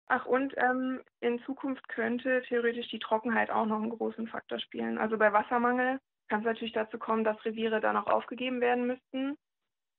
[0.06, 4.96] Ach, und ähm, in Zukunft könnte theoretisch die Trockenheit auch noch einen großen Faktor spielen.
[4.96, 9.37] Also bei Wassermangel kann es natürlich dazu kommen, dass Reviere dann auch aufgegeben werden müssten.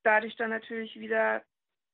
[0.02, 1.42] Dadurch dann natürlich wieder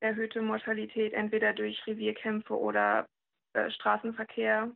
[0.00, 3.06] erhöhte Mortalität, entweder durch Revierkämpfe oder
[3.54, 4.70] äh, Straßenverkehr.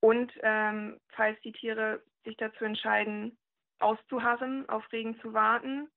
[0.00, 3.36] Und ähm, falls die Tiere sich dazu entscheiden,
[3.80, 5.88] auszuharren, auf Regen zu warten.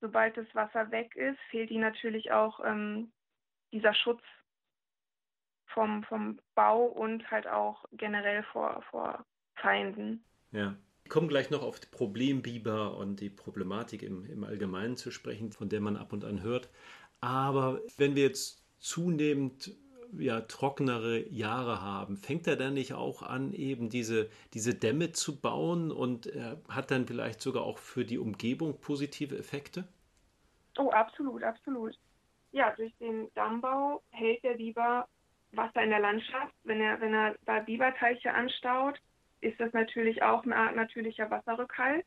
[0.00, 3.12] Sobald das Wasser weg ist, fehlt ihnen natürlich auch ähm,
[3.72, 4.22] dieser Schutz
[5.66, 9.24] vom, vom Bau und halt auch generell vor, vor
[9.56, 10.24] Feinden.
[10.52, 10.76] Ja.
[11.04, 15.50] Wir kommen gleich noch auf die Problembiber und die Problematik im, im Allgemeinen zu sprechen,
[15.50, 16.70] von der man ab und an hört.
[17.20, 19.76] Aber wenn wir jetzt zunehmend
[20.18, 25.40] ja, trockenere Jahre haben, fängt er dann nicht auch an, eben diese, diese Dämme zu
[25.40, 29.84] bauen und äh, hat dann vielleicht sogar auch für die Umgebung positive Effekte?
[30.78, 31.96] Oh, absolut, absolut.
[32.52, 35.06] Ja, durch den Dammbau hält der Biber
[35.52, 36.54] Wasser in der Landschaft.
[36.64, 39.00] Wenn er, wenn er da Biberteiche anstaut,
[39.40, 42.04] ist das natürlich auch eine Art natürlicher Wasserrückhalt.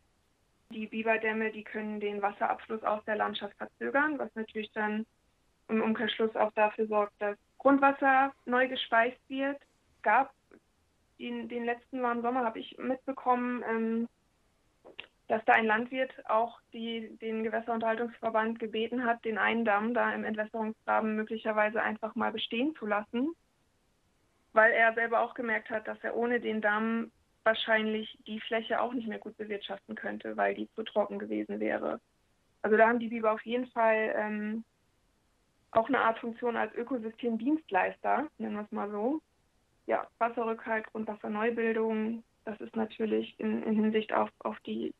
[0.72, 5.06] Die Biberdämme, die können den Wasserabfluss aus der Landschaft verzögern, was natürlich dann
[5.68, 9.58] im Umkehrschluss auch dafür sorgt, dass Grundwasser neu gespeist wird.
[10.02, 10.34] Gab
[11.18, 14.10] in den letzten warmen Sommer habe ich mitbekommen, ähm,
[15.30, 20.26] dass da ein Landwirt auch die, den Gewässerunterhaltungsverband gebeten hat, den einen Damm da im
[20.26, 23.34] Entwässerungsgraben möglicherweise einfach mal bestehen zu lassen,
[24.52, 27.12] weil er selber auch gemerkt hat, dass er ohne den Damm
[27.46, 32.02] wahrscheinlich die Fläche auch nicht mehr gut bewirtschaften könnte, weil die zu trocken gewesen wäre.
[32.62, 34.64] Also da haben die Biber auf jeden Fall ähm,
[35.76, 39.22] auch eine Art Funktion als Ökosystemdienstleister, nennen wir es mal so.
[39.86, 44.94] Ja, Wasserrückhalt, Grundwasserneubildung, das ist natürlich in, in Hinsicht auf, auf die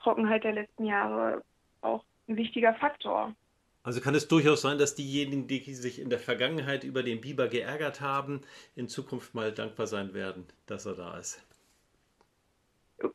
[0.00, 1.42] Trockenheit der letzten Jahre
[1.80, 3.34] auch ein wichtiger Faktor.
[3.82, 7.48] Also kann es durchaus sein, dass diejenigen, die sich in der Vergangenheit über den Biber
[7.48, 8.42] geärgert haben,
[8.74, 11.42] in Zukunft mal dankbar sein werden, dass er da ist.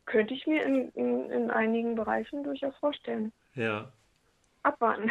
[0.06, 3.32] Könnte ich mir in, in, in einigen Bereichen durchaus vorstellen.
[3.54, 3.92] Ja.
[4.62, 5.10] Abwarten.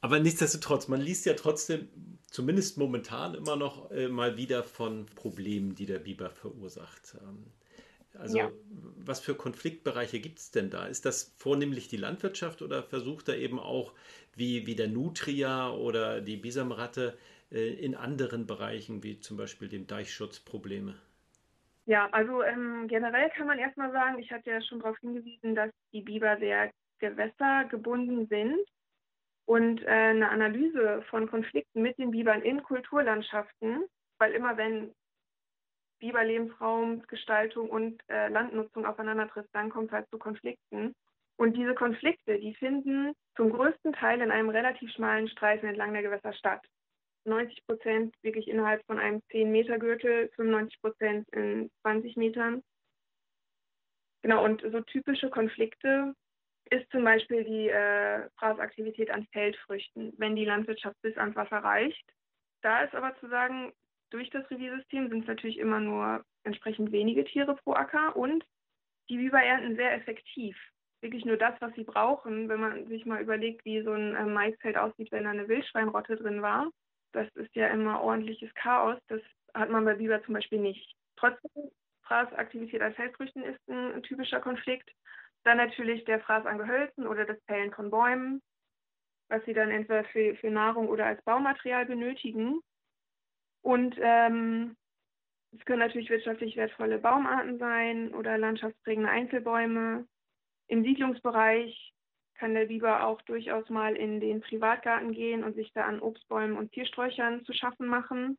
[0.00, 1.88] Aber nichtsdestotrotz, man liest ja trotzdem,
[2.30, 7.16] zumindest momentan immer noch äh, mal wieder von Problemen, die der Biber verursacht.
[7.20, 7.46] Ähm,
[8.18, 8.50] also ja.
[8.96, 10.86] was für Konfliktbereiche gibt es denn da?
[10.86, 13.92] Ist das vornehmlich die Landwirtschaft oder versucht er eben auch,
[14.34, 17.16] wie, wie der Nutria oder die Bisamratte,
[17.50, 20.94] äh, in anderen Bereichen, wie zum Beispiel dem Deichschutz, Probleme?
[21.86, 25.70] Ja, also ähm, generell kann man erstmal sagen, ich hatte ja schon darauf hingewiesen, dass
[25.92, 28.58] die Biber sehr gewässergebunden sind.
[29.48, 33.82] Und äh, eine Analyse von Konflikten mit den Bibern in Kulturlandschaften,
[34.18, 34.92] weil immer wenn
[36.00, 40.92] Biberlebensraumgestaltung und äh, Landnutzung aufeinandertrifft, dann kommt es halt zu Konflikten.
[41.38, 46.02] Und diese Konflikte, die finden zum größten Teil in einem relativ schmalen Streifen entlang der
[46.02, 46.60] Gewässer statt.
[47.24, 52.62] 90 Prozent wirklich innerhalb von einem 10-Meter-Gürtel, 95 Prozent in 20 Metern.
[54.20, 56.14] Genau, und so typische Konflikte
[56.70, 62.04] ist zum Beispiel die äh, Fraßaktivität an Feldfrüchten, wenn die Landwirtschaft bis ans Wasser reicht.
[62.62, 63.72] Da ist aber zu sagen,
[64.10, 68.44] durch das Reviersystem sind es natürlich immer nur entsprechend wenige Tiere pro Acker und
[69.08, 70.56] die Biber ernten sehr effektiv.
[71.00, 74.24] Wirklich nur das, was sie brauchen, wenn man sich mal überlegt, wie so ein äh,
[74.24, 76.70] Maisfeld aussieht, wenn da eine Wildschweinrotte drin war.
[77.12, 78.98] Das ist ja immer ordentliches Chaos.
[79.08, 79.20] Das
[79.54, 80.94] hat man bei Biber zum Beispiel nicht.
[81.16, 81.70] Trotzdem,
[82.02, 84.90] Fraßaktivität an Feldfrüchten ist ein, ein typischer Konflikt.
[85.44, 88.42] Dann natürlich der Fraß an Gehölzen oder das Fällen von Bäumen,
[89.28, 92.60] was sie dann entweder für, für Nahrung oder als Baumaterial benötigen.
[93.62, 94.76] Und ähm,
[95.52, 100.06] es können natürlich wirtschaftlich wertvolle Baumarten sein oder landschaftsprägende Einzelbäume.
[100.68, 101.92] Im Siedlungsbereich
[102.34, 106.56] kann der Biber auch durchaus mal in den Privatgarten gehen und sich da an Obstbäumen
[106.56, 108.38] und Tiersträuchern zu schaffen machen.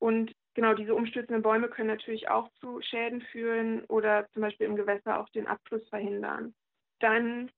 [0.00, 4.74] Und genau diese umstürzenden Bäume können natürlich auch zu Schäden führen oder zum Beispiel im
[4.74, 6.52] Gewässer auch den Abfluss verhindern.
[6.98, 7.48] Dann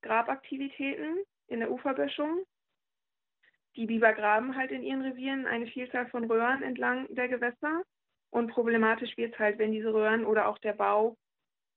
[0.00, 1.18] Grabaktivitäten
[1.48, 2.46] in der Uferböschung.
[3.76, 7.82] Die Biber graben halt in ihren Revieren eine Vielzahl von Röhren entlang der Gewässer.
[8.30, 11.18] Und problematisch wird es halt, wenn diese Röhren oder auch der Bau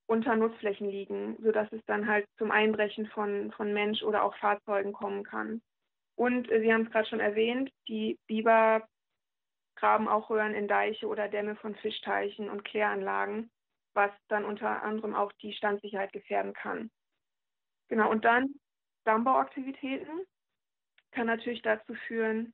[0.08, 4.94] unter Nutzflächen liegen, sodass es dann halt zum Einbrechen von, von Mensch oder auch Fahrzeugen
[4.94, 5.62] kommen kann.
[6.16, 8.88] Und äh, Sie haben es gerade schon erwähnt, die Biber
[9.76, 13.50] graben auch Röhren in Deiche oder Dämme von Fischteichen und Kläranlagen,
[13.94, 16.90] was dann unter anderem auch die Standsicherheit gefährden kann.
[17.88, 18.56] Genau, und dann
[19.06, 20.26] Dammbauaktivitäten
[21.12, 22.54] kann natürlich dazu führen,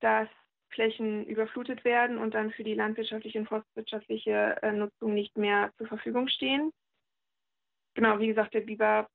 [0.00, 0.28] dass
[0.70, 5.86] Flächen überflutet werden und dann für die landwirtschaftliche und forstwirtschaftliche äh, Nutzung nicht mehr zur
[5.86, 6.72] Verfügung stehen.
[7.94, 9.08] Genau, wie gesagt, der Biber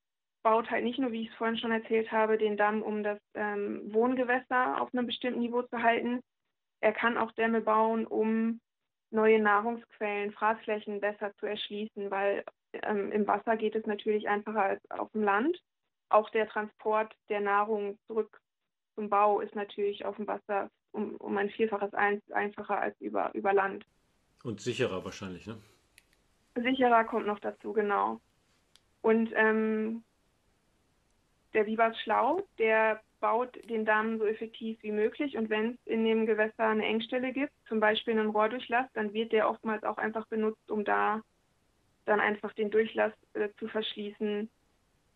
[0.43, 3.19] baut halt nicht nur, wie ich es vorhin schon erzählt habe, den Damm, um das
[3.33, 6.21] ähm, Wohngewässer auf einem bestimmten Niveau zu halten.
[6.83, 8.59] Er kann auch Dämme bauen, um
[9.09, 12.43] neue Nahrungsquellen, Fraßflächen besser zu erschließen, weil
[12.73, 15.57] ähm, im Wasser geht es natürlich einfacher als auf dem Land.
[16.09, 18.41] Auch der Transport der Nahrung zurück
[18.95, 23.33] zum Bau ist natürlich auf dem Wasser um, um ein Vielfaches ein, einfacher als über,
[23.33, 23.85] über Land.
[24.43, 25.55] Und sicherer wahrscheinlich, ne?
[26.55, 28.19] Sicherer kommt noch dazu, genau.
[29.01, 30.03] Und ähm,
[31.53, 35.77] der Biber ist schlau, der baut den Damm so effektiv wie möglich und wenn es
[35.85, 39.97] in dem Gewässer eine Engstelle gibt, zum Beispiel einen Rohrdurchlass, dann wird der oftmals auch
[39.97, 41.21] einfach benutzt, um da
[42.03, 44.49] dann einfach den Durchlass äh, zu verschließen,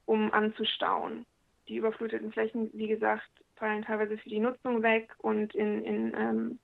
[0.05, 1.25] um anzustauen.
[1.67, 6.59] Die überfluteten Flächen, wie gesagt, fallen teilweise für die Nutzung weg und in, in, ähm,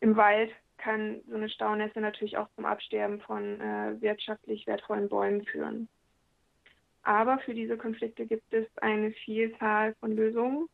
[0.00, 5.46] im Wald kann so eine Staunässe natürlich auch zum Absterben von äh, wirtschaftlich wertvollen Bäumen
[5.46, 5.88] führen.
[7.08, 10.68] Aber für diese Konflikte gibt es eine Vielzahl von Lösungen.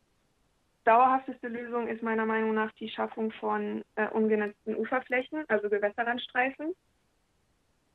[0.83, 6.75] Dauerhafteste Lösung ist meiner Meinung nach die Schaffung von äh, ungenutzten Uferflächen, also Gewässerrandstreifen.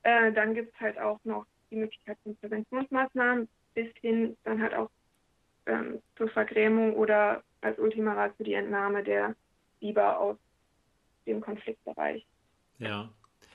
[0.04, 4.74] Äh, dann gibt es halt auch noch die Möglichkeit von Präventionsmaßnahmen bis hin dann halt
[4.74, 4.90] auch
[5.66, 9.36] ähm, zur Vergrämung oder als Ultima Ratio die Entnahme der
[9.82, 10.38] Biber aus
[11.26, 12.26] dem Konfliktbereich.
[12.78, 13.10] Ja.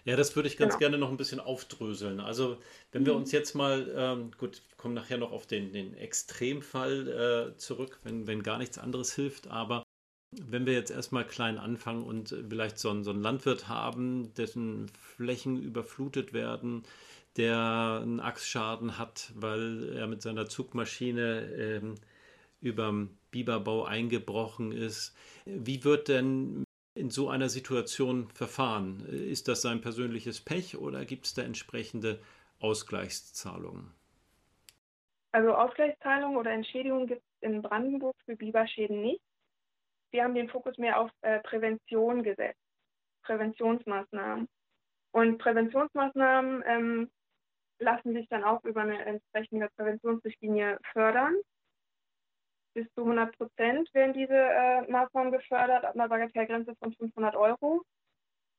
[0.05, 0.81] Ja, das würde ich ganz genau.
[0.81, 2.21] gerne noch ein bisschen aufdröseln.
[2.21, 2.59] Also,
[2.93, 3.07] wenn mhm.
[3.07, 7.99] wir uns jetzt mal, ähm, gut, kommen nachher noch auf den, den Extremfall äh, zurück,
[8.05, 9.83] wenn, wenn gar nichts anderes hilft, aber
[10.43, 14.91] wenn wir jetzt erstmal klein anfangen und vielleicht so einen, so einen Landwirt haben, dessen
[15.01, 16.83] Flächen überflutet werden,
[17.37, 21.95] der einen Achsschaden hat, weil er mit seiner Zugmaschine ähm,
[22.61, 25.15] überm Biberbau eingebrochen ist.
[25.45, 26.65] Wie wird denn
[26.95, 29.05] in so einer Situation verfahren?
[29.07, 32.21] Ist das sein persönliches Pech oder gibt es da entsprechende
[32.61, 33.93] Ausgleichszahlungen?
[35.33, 39.21] Also Ausgleichszahlungen oder Entschädigungen gibt es in Brandenburg für Biberschäden nicht.
[40.13, 42.61] Wir haben den Fokus mehr auf äh, Prävention gesetzt,
[43.23, 44.49] Präventionsmaßnahmen.
[45.11, 47.11] Und Präventionsmaßnahmen ähm,
[47.81, 51.35] lassen sich dann auch über eine entsprechende Präventionsrichtlinie fördern.
[52.75, 57.83] Bis zu 100 Prozent werden diese äh, Maßnahmen gefördert, ab einer Bagatellgrenze von 500 Euro.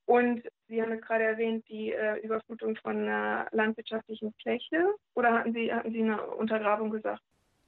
[0.05, 4.95] Und Sie haben es gerade erwähnt, die äh, Überflutung von einer landwirtschaftlichen Fläche.
[5.15, 7.21] Oder hatten Sie, hatten Sie eine Untergrabung gesagt?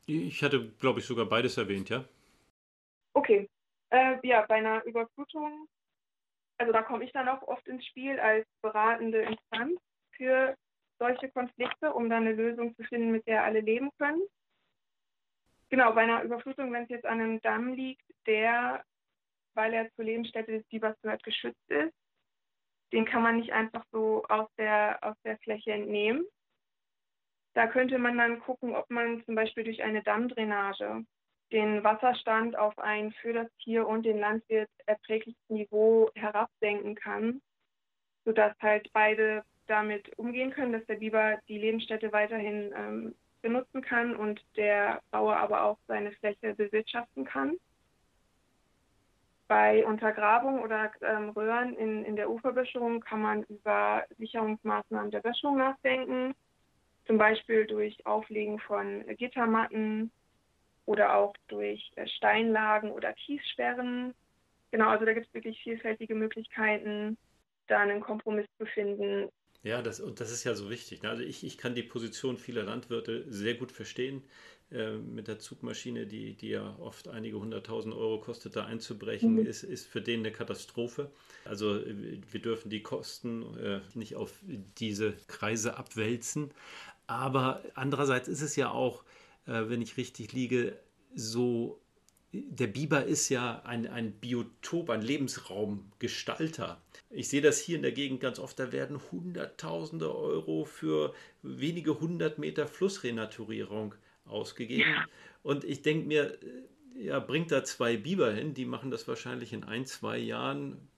[0.06, 2.06] Ich hatte, glaube ich, sogar beides erwähnt, ja.
[3.14, 3.50] Okay.
[3.90, 5.68] Äh, ja, bei einer Überflutung,
[6.58, 9.80] also da komme ich dann auch oft ins Spiel als beratende Instanz
[10.12, 10.56] für
[11.00, 14.22] solche Konflikte, um dann eine Lösung zu finden, mit der alle leben können.
[15.70, 18.84] Genau, bei einer Überflutung, wenn es jetzt an einem Damm liegt, der,
[19.54, 21.94] weil er zur Lebensstätte des Bibers gehört, geschützt ist,
[22.94, 26.26] den kann man nicht einfach so aus der, aus der Fläche entnehmen.
[27.54, 31.04] Da könnte man dann gucken, ob man zum Beispiel durch eine Dammdrainage
[31.52, 37.42] den Wasserstand auf ein für das Tier und den Landwirt erträgliches Niveau herabsenken kann,
[38.26, 44.16] sodass halt beide damit umgehen können, dass der Biber die Lebensstätte weiterhin ähm, benutzen kann
[44.16, 47.58] und der Bauer aber auch seine Fläche bewirtschaften kann.
[49.48, 55.58] Bei Untergrabung oder ähm, Röhren in, in der Uferböschung kann man über Sicherungsmaßnahmen der Böschung
[55.58, 56.36] nachdenken,
[57.06, 60.12] zum Beispiel durch Auflegen von Gittermatten
[60.86, 64.14] oder auch durch äh, Steinlagen oder Kiessperren.
[64.72, 67.18] Genau, also da gibt es wirklich vielfältige Möglichkeiten,
[67.68, 69.30] da einen Kompromiss zu finden,
[69.68, 71.04] ja, das, und das ist ja so wichtig.
[71.04, 71.10] Ne?
[71.10, 74.24] Also ich, ich kann die Position vieler Landwirte sehr gut verstehen.
[74.70, 79.46] Äh, mit der Zugmaschine, die, die ja oft einige hunderttausend Euro kostet, da einzubrechen, mhm.
[79.46, 81.10] ist, ist für den eine Katastrophe.
[81.46, 84.34] Also wir dürfen die Kosten äh, nicht auf
[84.78, 86.52] diese Kreise abwälzen.
[87.08, 89.04] Aber andererseits ist es ja auch,
[89.46, 90.78] äh, wenn ich richtig liege,
[91.16, 91.80] so
[92.34, 96.82] der Biber ist ja ein, ein Biotop, ein Lebensraumgestalter.
[97.10, 102.00] Ich sehe das hier in der Gegend ganz oft, da werden Hunderttausende Euro für wenige
[102.00, 104.92] hundert Meter Flussrenaturierung ausgegeben.
[104.92, 105.06] Ja.
[105.42, 106.38] Und ich denke mir,
[106.96, 110.90] ja, bringt da zwei Biber hin, die machen das wahrscheinlich in ein, zwei Jahren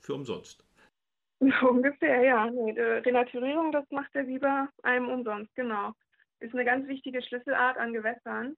[0.00, 0.64] für umsonst.
[1.40, 2.44] Ungefähr, ja.
[2.44, 5.92] Renaturierung, das macht der Biber einem umsonst, genau.
[6.40, 8.56] Ist eine ganz wichtige Schlüsselart an Gewässern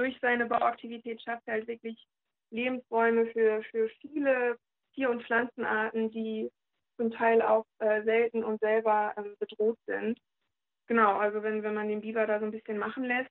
[0.00, 2.02] durch seine Bauaktivität schafft er halt wirklich
[2.50, 4.56] Lebensräume für, für viele
[4.94, 6.50] Tier- und Pflanzenarten, die
[6.96, 10.18] zum Teil auch äh, selten und selber ähm, bedroht sind.
[10.86, 13.30] Genau, also wenn, wenn man den Biber da so ein bisschen machen lässt,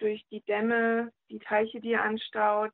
[0.00, 2.72] durch die Dämme, die Teiche, die er anstaut,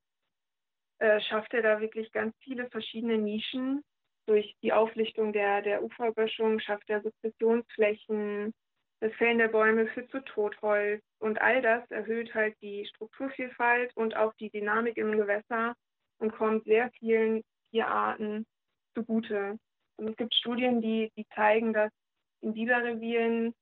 [0.98, 3.82] äh, schafft er da wirklich ganz viele verschiedene Nischen.
[4.26, 8.54] Durch die Auflichtung der, der Uferböschung schafft er Sukzessionsflächen,
[9.04, 14.16] das Fällen der Bäume führt zu Totholz und all das erhöht halt die Strukturvielfalt und
[14.16, 15.74] auch die Dynamik im Gewässer
[16.20, 18.46] und kommt sehr vielen Tierarten
[18.94, 19.58] zugute.
[19.98, 21.92] Und es gibt Studien, die, die zeigen, dass
[22.40, 23.54] in Biberrevieren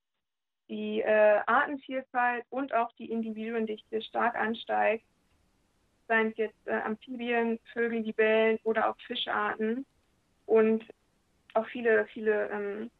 [0.69, 5.05] die äh, Artenvielfalt und auch die Individuendichte stark ansteigt,
[6.07, 9.87] seien es jetzt äh, Amphibien, Vögel, Libellen oder auch Fischarten
[10.47, 10.85] und
[11.55, 12.91] auch viele, viele ähm,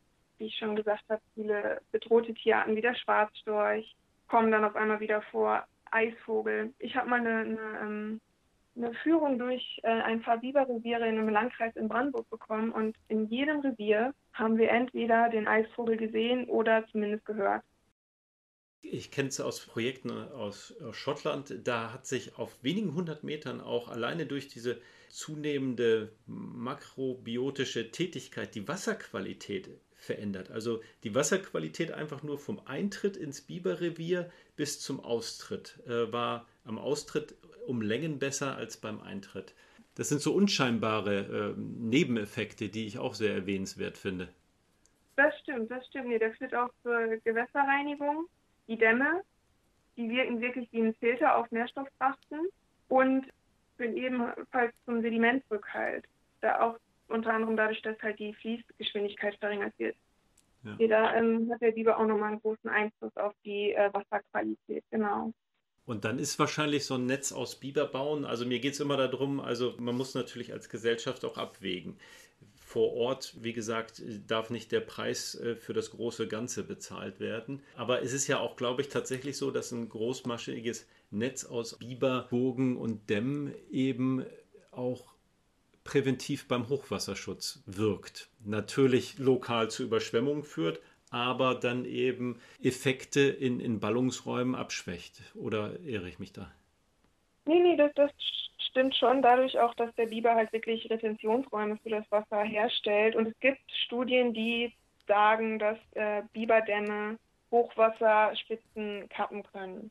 [0.43, 3.95] wie ich schon gesagt habe, viele bedrohte Tierarten wie der Schwarzstorch
[4.27, 6.73] kommen dann auf einmal wieder vor, Eisvogel.
[6.79, 8.21] Ich habe mal eine, eine, ähm,
[8.75, 13.29] eine, Führung durch äh, ein paar Biberreviere in einem Landkreis in Brandenburg bekommen und in
[13.29, 17.63] jedem Revier haben wir entweder den Eisvogel gesehen oder zumindest gehört.
[18.81, 21.55] Ich kenne es aus Projekten aus, aus Schottland.
[21.63, 28.67] Da hat sich auf wenigen hundert Metern auch alleine durch diese zunehmende makrobiotische Tätigkeit die
[28.67, 29.69] Wasserqualität
[30.03, 30.51] verändert.
[30.51, 36.79] Also die Wasserqualität einfach nur vom Eintritt ins Biberrevier bis zum Austritt äh, war am
[36.79, 37.35] Austritt
[37.67, 39.55] um Längen besser als beim Eintritt.
[39.95, 44.29] Das sind so unscheinbare äh, Nebeneffekte, die ich auch sehr erwähnenswert finde.
[45.17, 46.09] Das stimmt, das stimmt.
[46.09, 48.27] Nee, das führt auch zur Gewässerreinigung.
[48.69, 49.23] Die Dämme,
[49.97, 52.49] die wirken wirklich wie ein Filter auf Nährstofftrachten
[52.89, 53.27] und
[53.77, 56.05] führen ebenfalls zum Sedimentrückhalt.
[56.41, 56.79] Da auch
[57.33, 59.97] unter anderem dadurch, dass halt die Fließgeschwindigkeit verringert wird.
[60.65, 60.77] Ja.
[60.79, 65.33] Jeder ähm, hat der Biber auch nochmal einen großen Einfluss auf die äh, Wasserqualität, genau.
[65.85, 68.25] Und dann ist wahrscheinlich so ein Netz aus Biber bauen.
[68.25, 71.97] Also mir geht es immer darum, also man muss natürlich als Gesellschaft auch abwägen.
[72.55, 77.63] Vor Ort, wie gesagt, darf nicht der Preis äh, für das große Ganze bezahlt werden.
[77.77, 82.29] Aber es ist ja auch, glaube ich, tatsächlich so, dass ein großmaschiges Netz aus Biber,
[82.31, 84.25] Burgen und Dämmen eben
[84.71, 85.13] auch
[85.85, 88.31] präventiv beim Hochwasserschutz wirkt.
[88.45, 90.81] Natürlich lokal zu Überschwemmungen führt,
[91.11, 95.23] aber dann eben Effekte in, in Ballungsräumen abschwächt.
[95.35, 96.51] Oder irre ich mich da?
[97.45, 98.11] Nee, nee, das, das
[98.71, 99.21] stimmt schon.
[99.23, 103.15] Dadurch auch, dass der Biber halt wirklich Retentionsräume für das Wasser herstellt.
[103.15, 104.73] Und es gibt Studien, die
[105.07, 107.19] sagen, dass äh, Biberdämme
[107.51, 109.91] Hochwasserspitzen kappen können.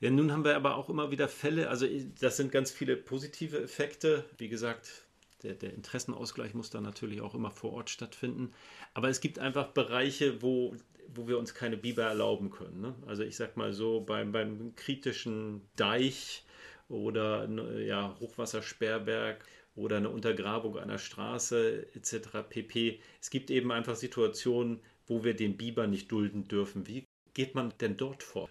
[0.00, 1.86] Ja, nun haben wir aber auch immer wieder Fälle, also
[2.20, 4.24] das sind ganz viele positive Effekte.
[4.36, 5.06] Wie gesagt,
[5.42, 8.52] der, der, Interessenausgleich muss dann natürlich auch immer vor Ort stattfinden.
[8.94, 10.76] Aber es gibt einfach Bereiche, wo,
[11.14, 12.80] wo wir uns keine Biber erlauben können.
[12.80, 12.94] Ne?
[13.06, 16.44] Also ich sag mal so, beim, beim kritischen Deich
[16.88, 19.44] oder ja, Hochwassersperrberg
[19.74, 22.28] oder eine Untergrabung einer Straße etc.
[22.48, 23.00] pp.
[23.20, 26.86] Es gibt eben einfach Situationen, wo wir den Biber nicht dulden dürfen.
[26.86, 28.48] Wie geht man denn dort vor?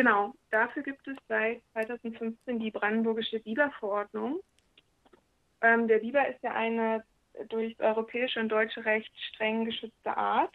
[0.00, 4.40] Genau, dafür gibt es seit 2015 die Brandenburgische Biberverordnung.
[5.60, 7.04] Ähm, der Biber ist ja eine
[7.50, 10.54] durch europäische und deutsche Recht streng geschützte Art.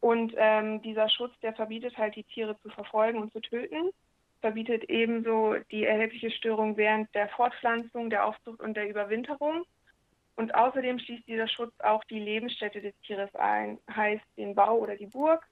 [0.00, 3.90] Und ähm, dieser Schutz, der verbietet halt, die Tiere zu verfolgen und zu töten,
[4.40, 9.66] verbietet ebenso die erhebliche Störung während der Fortpflanzung, der Aufzucht und der Überwinterung.
[10.36, 14.96] Und außerdem schließt dieser Schutz auch die Lebensstätte des Tieres ein, heißt den Bau oder
[14.96, 15.46] die Burg,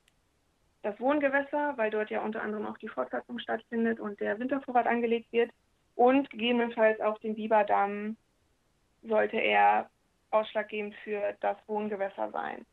[0.85, 5.33] das Wohngewässer, weil dort ja unter anderem auch die Fortpflanzung stattfindet und der Wintervorrat angelegt
[5.33, 5.51] wird,
[5.97, 8.17] und gegebenenfalls auch den Biberdamm
[9.03, 9.91] sollte er
[10.31, 12.67] ausschlaggebend für das Wohngewässer sein.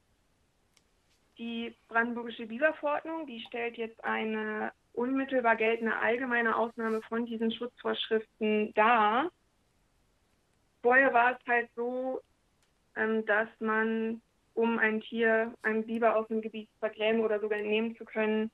[1.37, 9.31] Die Brandenburgische Biberverordnung, die stellt jetzt eine unmittelbar geltende allgemeine Ausnahme von diesen Schutzvorschriften dar.
[10.81, 12.21] Vorher war es halt so,
[12.95, 14.21] ähm, dass man,
[14.53, 18.51] um ein Tier, ein Biber aus dem Gebiet zu vergrämen oder sogar entnehmen zu können,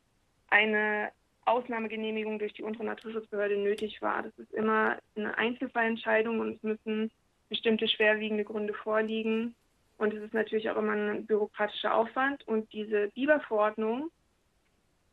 [0.50, 1.12] eine
[1.46, 4.24] Ausnahmegenehmigung durch die untere Naturschutzbehörde nötig war.
[4.24, 7.12] Das ist immer eine Einzelfallentscheidung und es müssen
[7.50, 9.56] bestimmte schwerwiegende Gründe vorliegen.
[9.98, 12.48] Und es ist natürlich auch immer ein bürokratischer Aufwand.
[12.48, 14.12] Und diese Biberverordnung,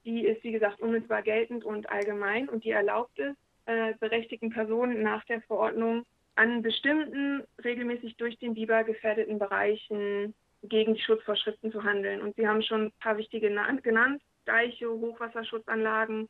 [0.05, 3.35] die ist, wie gesagt, unmittelbar geltend und allgemein und die erlaubt es,
[3.66, 6.05] äh, berechtigten Personen nach der Verordnung
[6.37, 10.35] an bestimmten regelmäßig durch den Biber gefährdeten Bereichen
[10.68, 12.22] gegen die Schutzvorschriften zu handeln.
[12.22, 14.22] Und Sie haben schon ein paar wichtige genannt.
[14.44, 16.28] Deiche, Hochwasserschutzanlagen,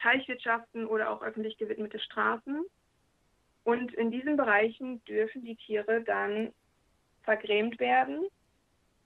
[0.00, 2.64] Teichwirtschaften oder auch öffentlich gewidmete Straßen.
[3.64, 6.52] Und in diesen Bereichen dürfen die Tiere dann
[7.22, 8.26] vergrämt werden,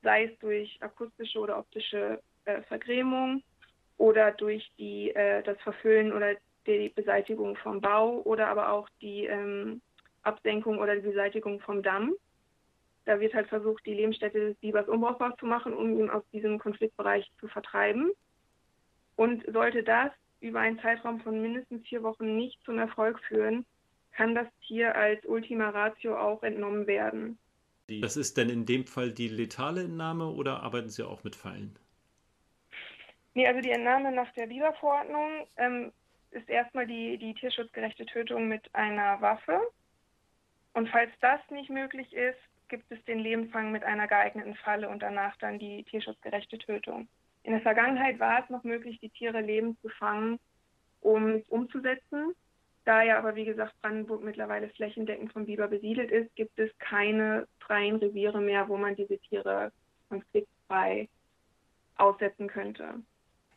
[0.02, 3.42] sei es durch akustische oder optische äh, Vergrämung
[3.96, 6.34] oder durch die, äh, das Verfüllen oder
[6.66, 9.82] die Beseitigung vom Bau oder aber auch die ähm,
[10.22, 12.14] Absenkung oder die Beseitigung vom Damm.
[13.04, 16.58] Da wird halt versucht, die Lebensstätte des Bibers unbrauchbar zu machen, um ihn aus diesem
[16.58, 18.10] Konfliktbereich zu vertreiben.
[19.16, 23.64] Und sollte das über einen Zeitraum von mindestens vier Wochen nicht zum Erfolg führen,
[24.12, 27.38] kann das Tier als Ultima Ratio auch entnommen werden.
[27.88, 31.78] Das ist denn in dem Fall die letale Entnahme oder arbeiten Sie auch mit Pfeilen?
[33.34, 35.92] Nee, also die Entnahme nach der Biberverordnung ähm,
[36.30, 39.60] ist erstmal die, die tierschutzgerechte Tötung mit einer Waffe.
[40.72, 42.38] Und falls das nicht möglich ist,
[42.74, 47.06] gibt es den Lebensfang mit einer geeigneten Falle und danach dann die tierschutzgerechte Tötung.
[47.44, 50.40] In der Vergangenheit war es noch möglich, die Tiere lebend zu fangen,
[51.00, 52.32] um es umzusetzen.
[52.84, 57.46] Da ja aber, wie gesagt, Brandenburg mittlerweile flächendeckend vom Biber besiedelt ist, gibt es keine
[57.60, 59.70] freien Reviere mehr, wo man diese Tiere
[60.08, 61.08] konfliktfrei
[61.94, 62.94] aussetzen könnte.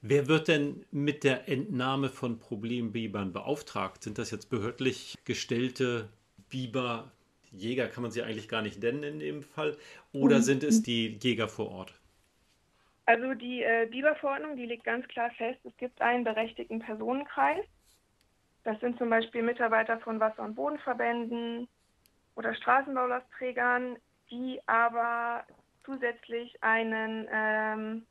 [0.01, 4.03] Wer wird denn mit der Entnahme von Problembibern beauftragt?
[4.03, 6.09] Sind das jetzt behördlich gestellte
[6.49, 7.11] Biber?
[7.52, 9.78] Jäger kann man sie eigentlich gar nicht nennen in dem Fall.
[10.14, 11.93] Oder sind es die Jäger vor Ort?
[13.06, 17.66] Also die äh, Biberverordnung, die legt ganz klar fest, es gibt einen berechtigten Personenkreis.
[18.64, 21.70] Das sind zum Beispiel Mitarbeiter von Wasser- und Bodenverbänden
[22.36, 23.95] oder Straßenbaulastträgern,
[24.30, 25.45] die aber
[25.86, 28.06] zusätzlich einen ähm,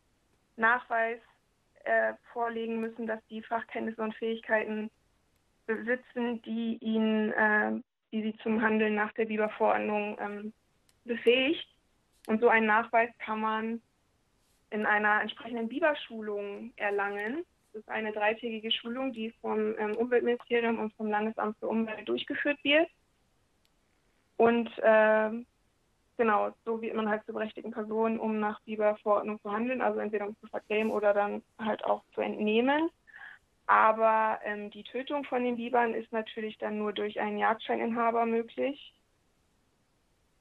[0.57, 1.21] Nachweis
[1.85, 4.91] äh, vorlegen müssen, dass die Fachkenntnisse und Fähigkeiten
[5.67, 7.73] besitzen, die ihnen, äh,
[8.13, 10.53] die sie zum Handeln nach der Biberverordnung ähm,
[11.05, 11.67] befähigt.
[12.27, 13.83] Und so einen Nachweis kann man
[14.71, 17.45] in einer entsprechenden Biberschulung erlangen.
[17.73, 22.59] Das ist eine dreitägige Schulung, die vom ähm, Umweltministerium und vom Landesamt für Umwelt durchgeführt
[22.63, 22.89] wird.
[24.37, 25.31] Und äh,
[26.17, 30.27] genau, so wird man halt zur berechtigten Person, um nach Biberverordnung zu handeln, also entweder
[30.27, 32.91] um zu vergrämen oder dann halt auch zu entnehmen.
[33.67, 38.95] Aber ähm, die Tötung von den Bibern ist natürlich dann nur durch einen Jagdscheininhaber möglich.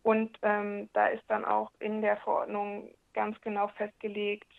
[0.04, 4.52] Und ähm, da ist dann auch in der Verordnung ganz genau festgelegt,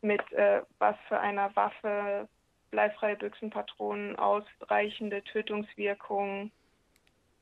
[0.00, 2.26] mit äh, was für einer Waffe,
[2.70, 6.50] bleifreie Büchsenpatronen, ausreichende Tötungswirkung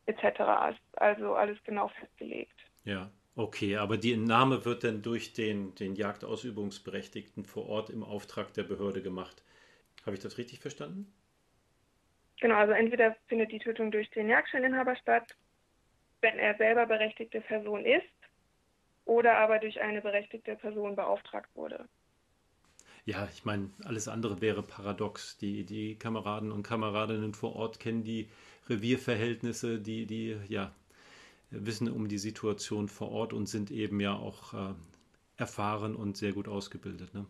[0.07, 0.25] etc.
[0.71, 0.99] ist.
[0.99, 2.59] Also alles genau festgelegt.
[2.83, 8.53] Ja, okay, aber die Entnahme wird dann durch den, den Jagdausübungsberechtigten vor Ort im Auftrag
[8.55, 9.44] der Behörde gemacht.
[10.05, 11.13] Habe ich das richtig verstanden?
[12.41, 15.35] Genau, also entweder findet die Tötung durch den Jagdscheininhaber statt,
[16.21, 18.05] wenn er selber berechtigte Person ist,
[19.05, 21.89] oder aber durch eine berechtigte Person beauftragt wurde.
[23.07, 25.37] Ja, ich meine, alles andere wäre paradox.
[25.37, 28.31] Die, die Kameraden und Kameradinnen vor Ort kennen die
[28.69, 30.73] Revierverhältnisse, die, die ja,
[31.51, 34.75] wissen um die Situation vor Ort und sind eben ja auch äh,
[35.37, 37.13] erfahren und sehr gut ausgebildet.
[37.13, 37.27] Ne?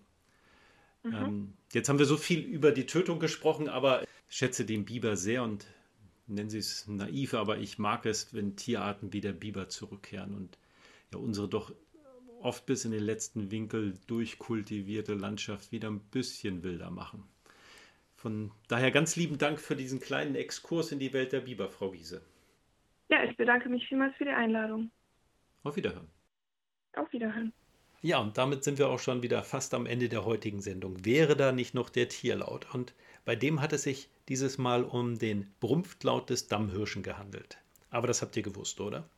[1.05, 1.15] Mhm.
[1.15, 5.17] Ähm, jetzt haben wir so viel über die Tötung gesprochen, aber ich schätze den Biber
[5.17, 5.67] sehr und
[6.27, 10.59] nennen Sie es naiv, aber ich mag es, wenn Tierarten wie der Biber zurückkehren und
[11.13, 11.73] ja unsere doch
[12.41, 17.25] oft bis in den letzten Winkel durchkultivierte Landschaft wieder ein bisschen wilder machen.
[18.17, 21.91] Von daher ganz lieben Dank für diesen kleinen Exkurs in die Welt der Biber, Frau
[21.91, 22.23] Giese.
[23.09, 24.91] Ja, ich bedanke mich vielmals für die Einladung.
[25.63, 26.09] Auf Wiederhören.
[26.97, 27.53] Auf Wiederhören.
[28.05, 31.07] Ja, und damit sind wir auch schon wieder fast am Ende der heutigen Sendung.
[31.07, 32.67] Wäre da nicht noch der Tierlaut?
[32.75, 32.93] Und
[33.25, 37.57] bei dem hat es sich dieses Mal um den Brumpftlaut des Dammhirschen gehandelt.
[37.89, 39.09] Aber das habt ihr gewusst, oder?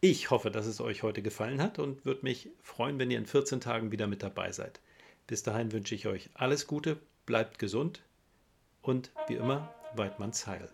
[0.00, 3.26] Ich hoffe, dass es euch heute gefallen hat und würde mich freuen, wenn ihr in
[3.26, 4.80] 14 Tagen wieder mit dabei seid.
[5.26, 8.02] Bis dahin wünsche ich euch alles Gute, bleibt gesund
[8.80, 10.70] und wie immer, Weidmanns Heil.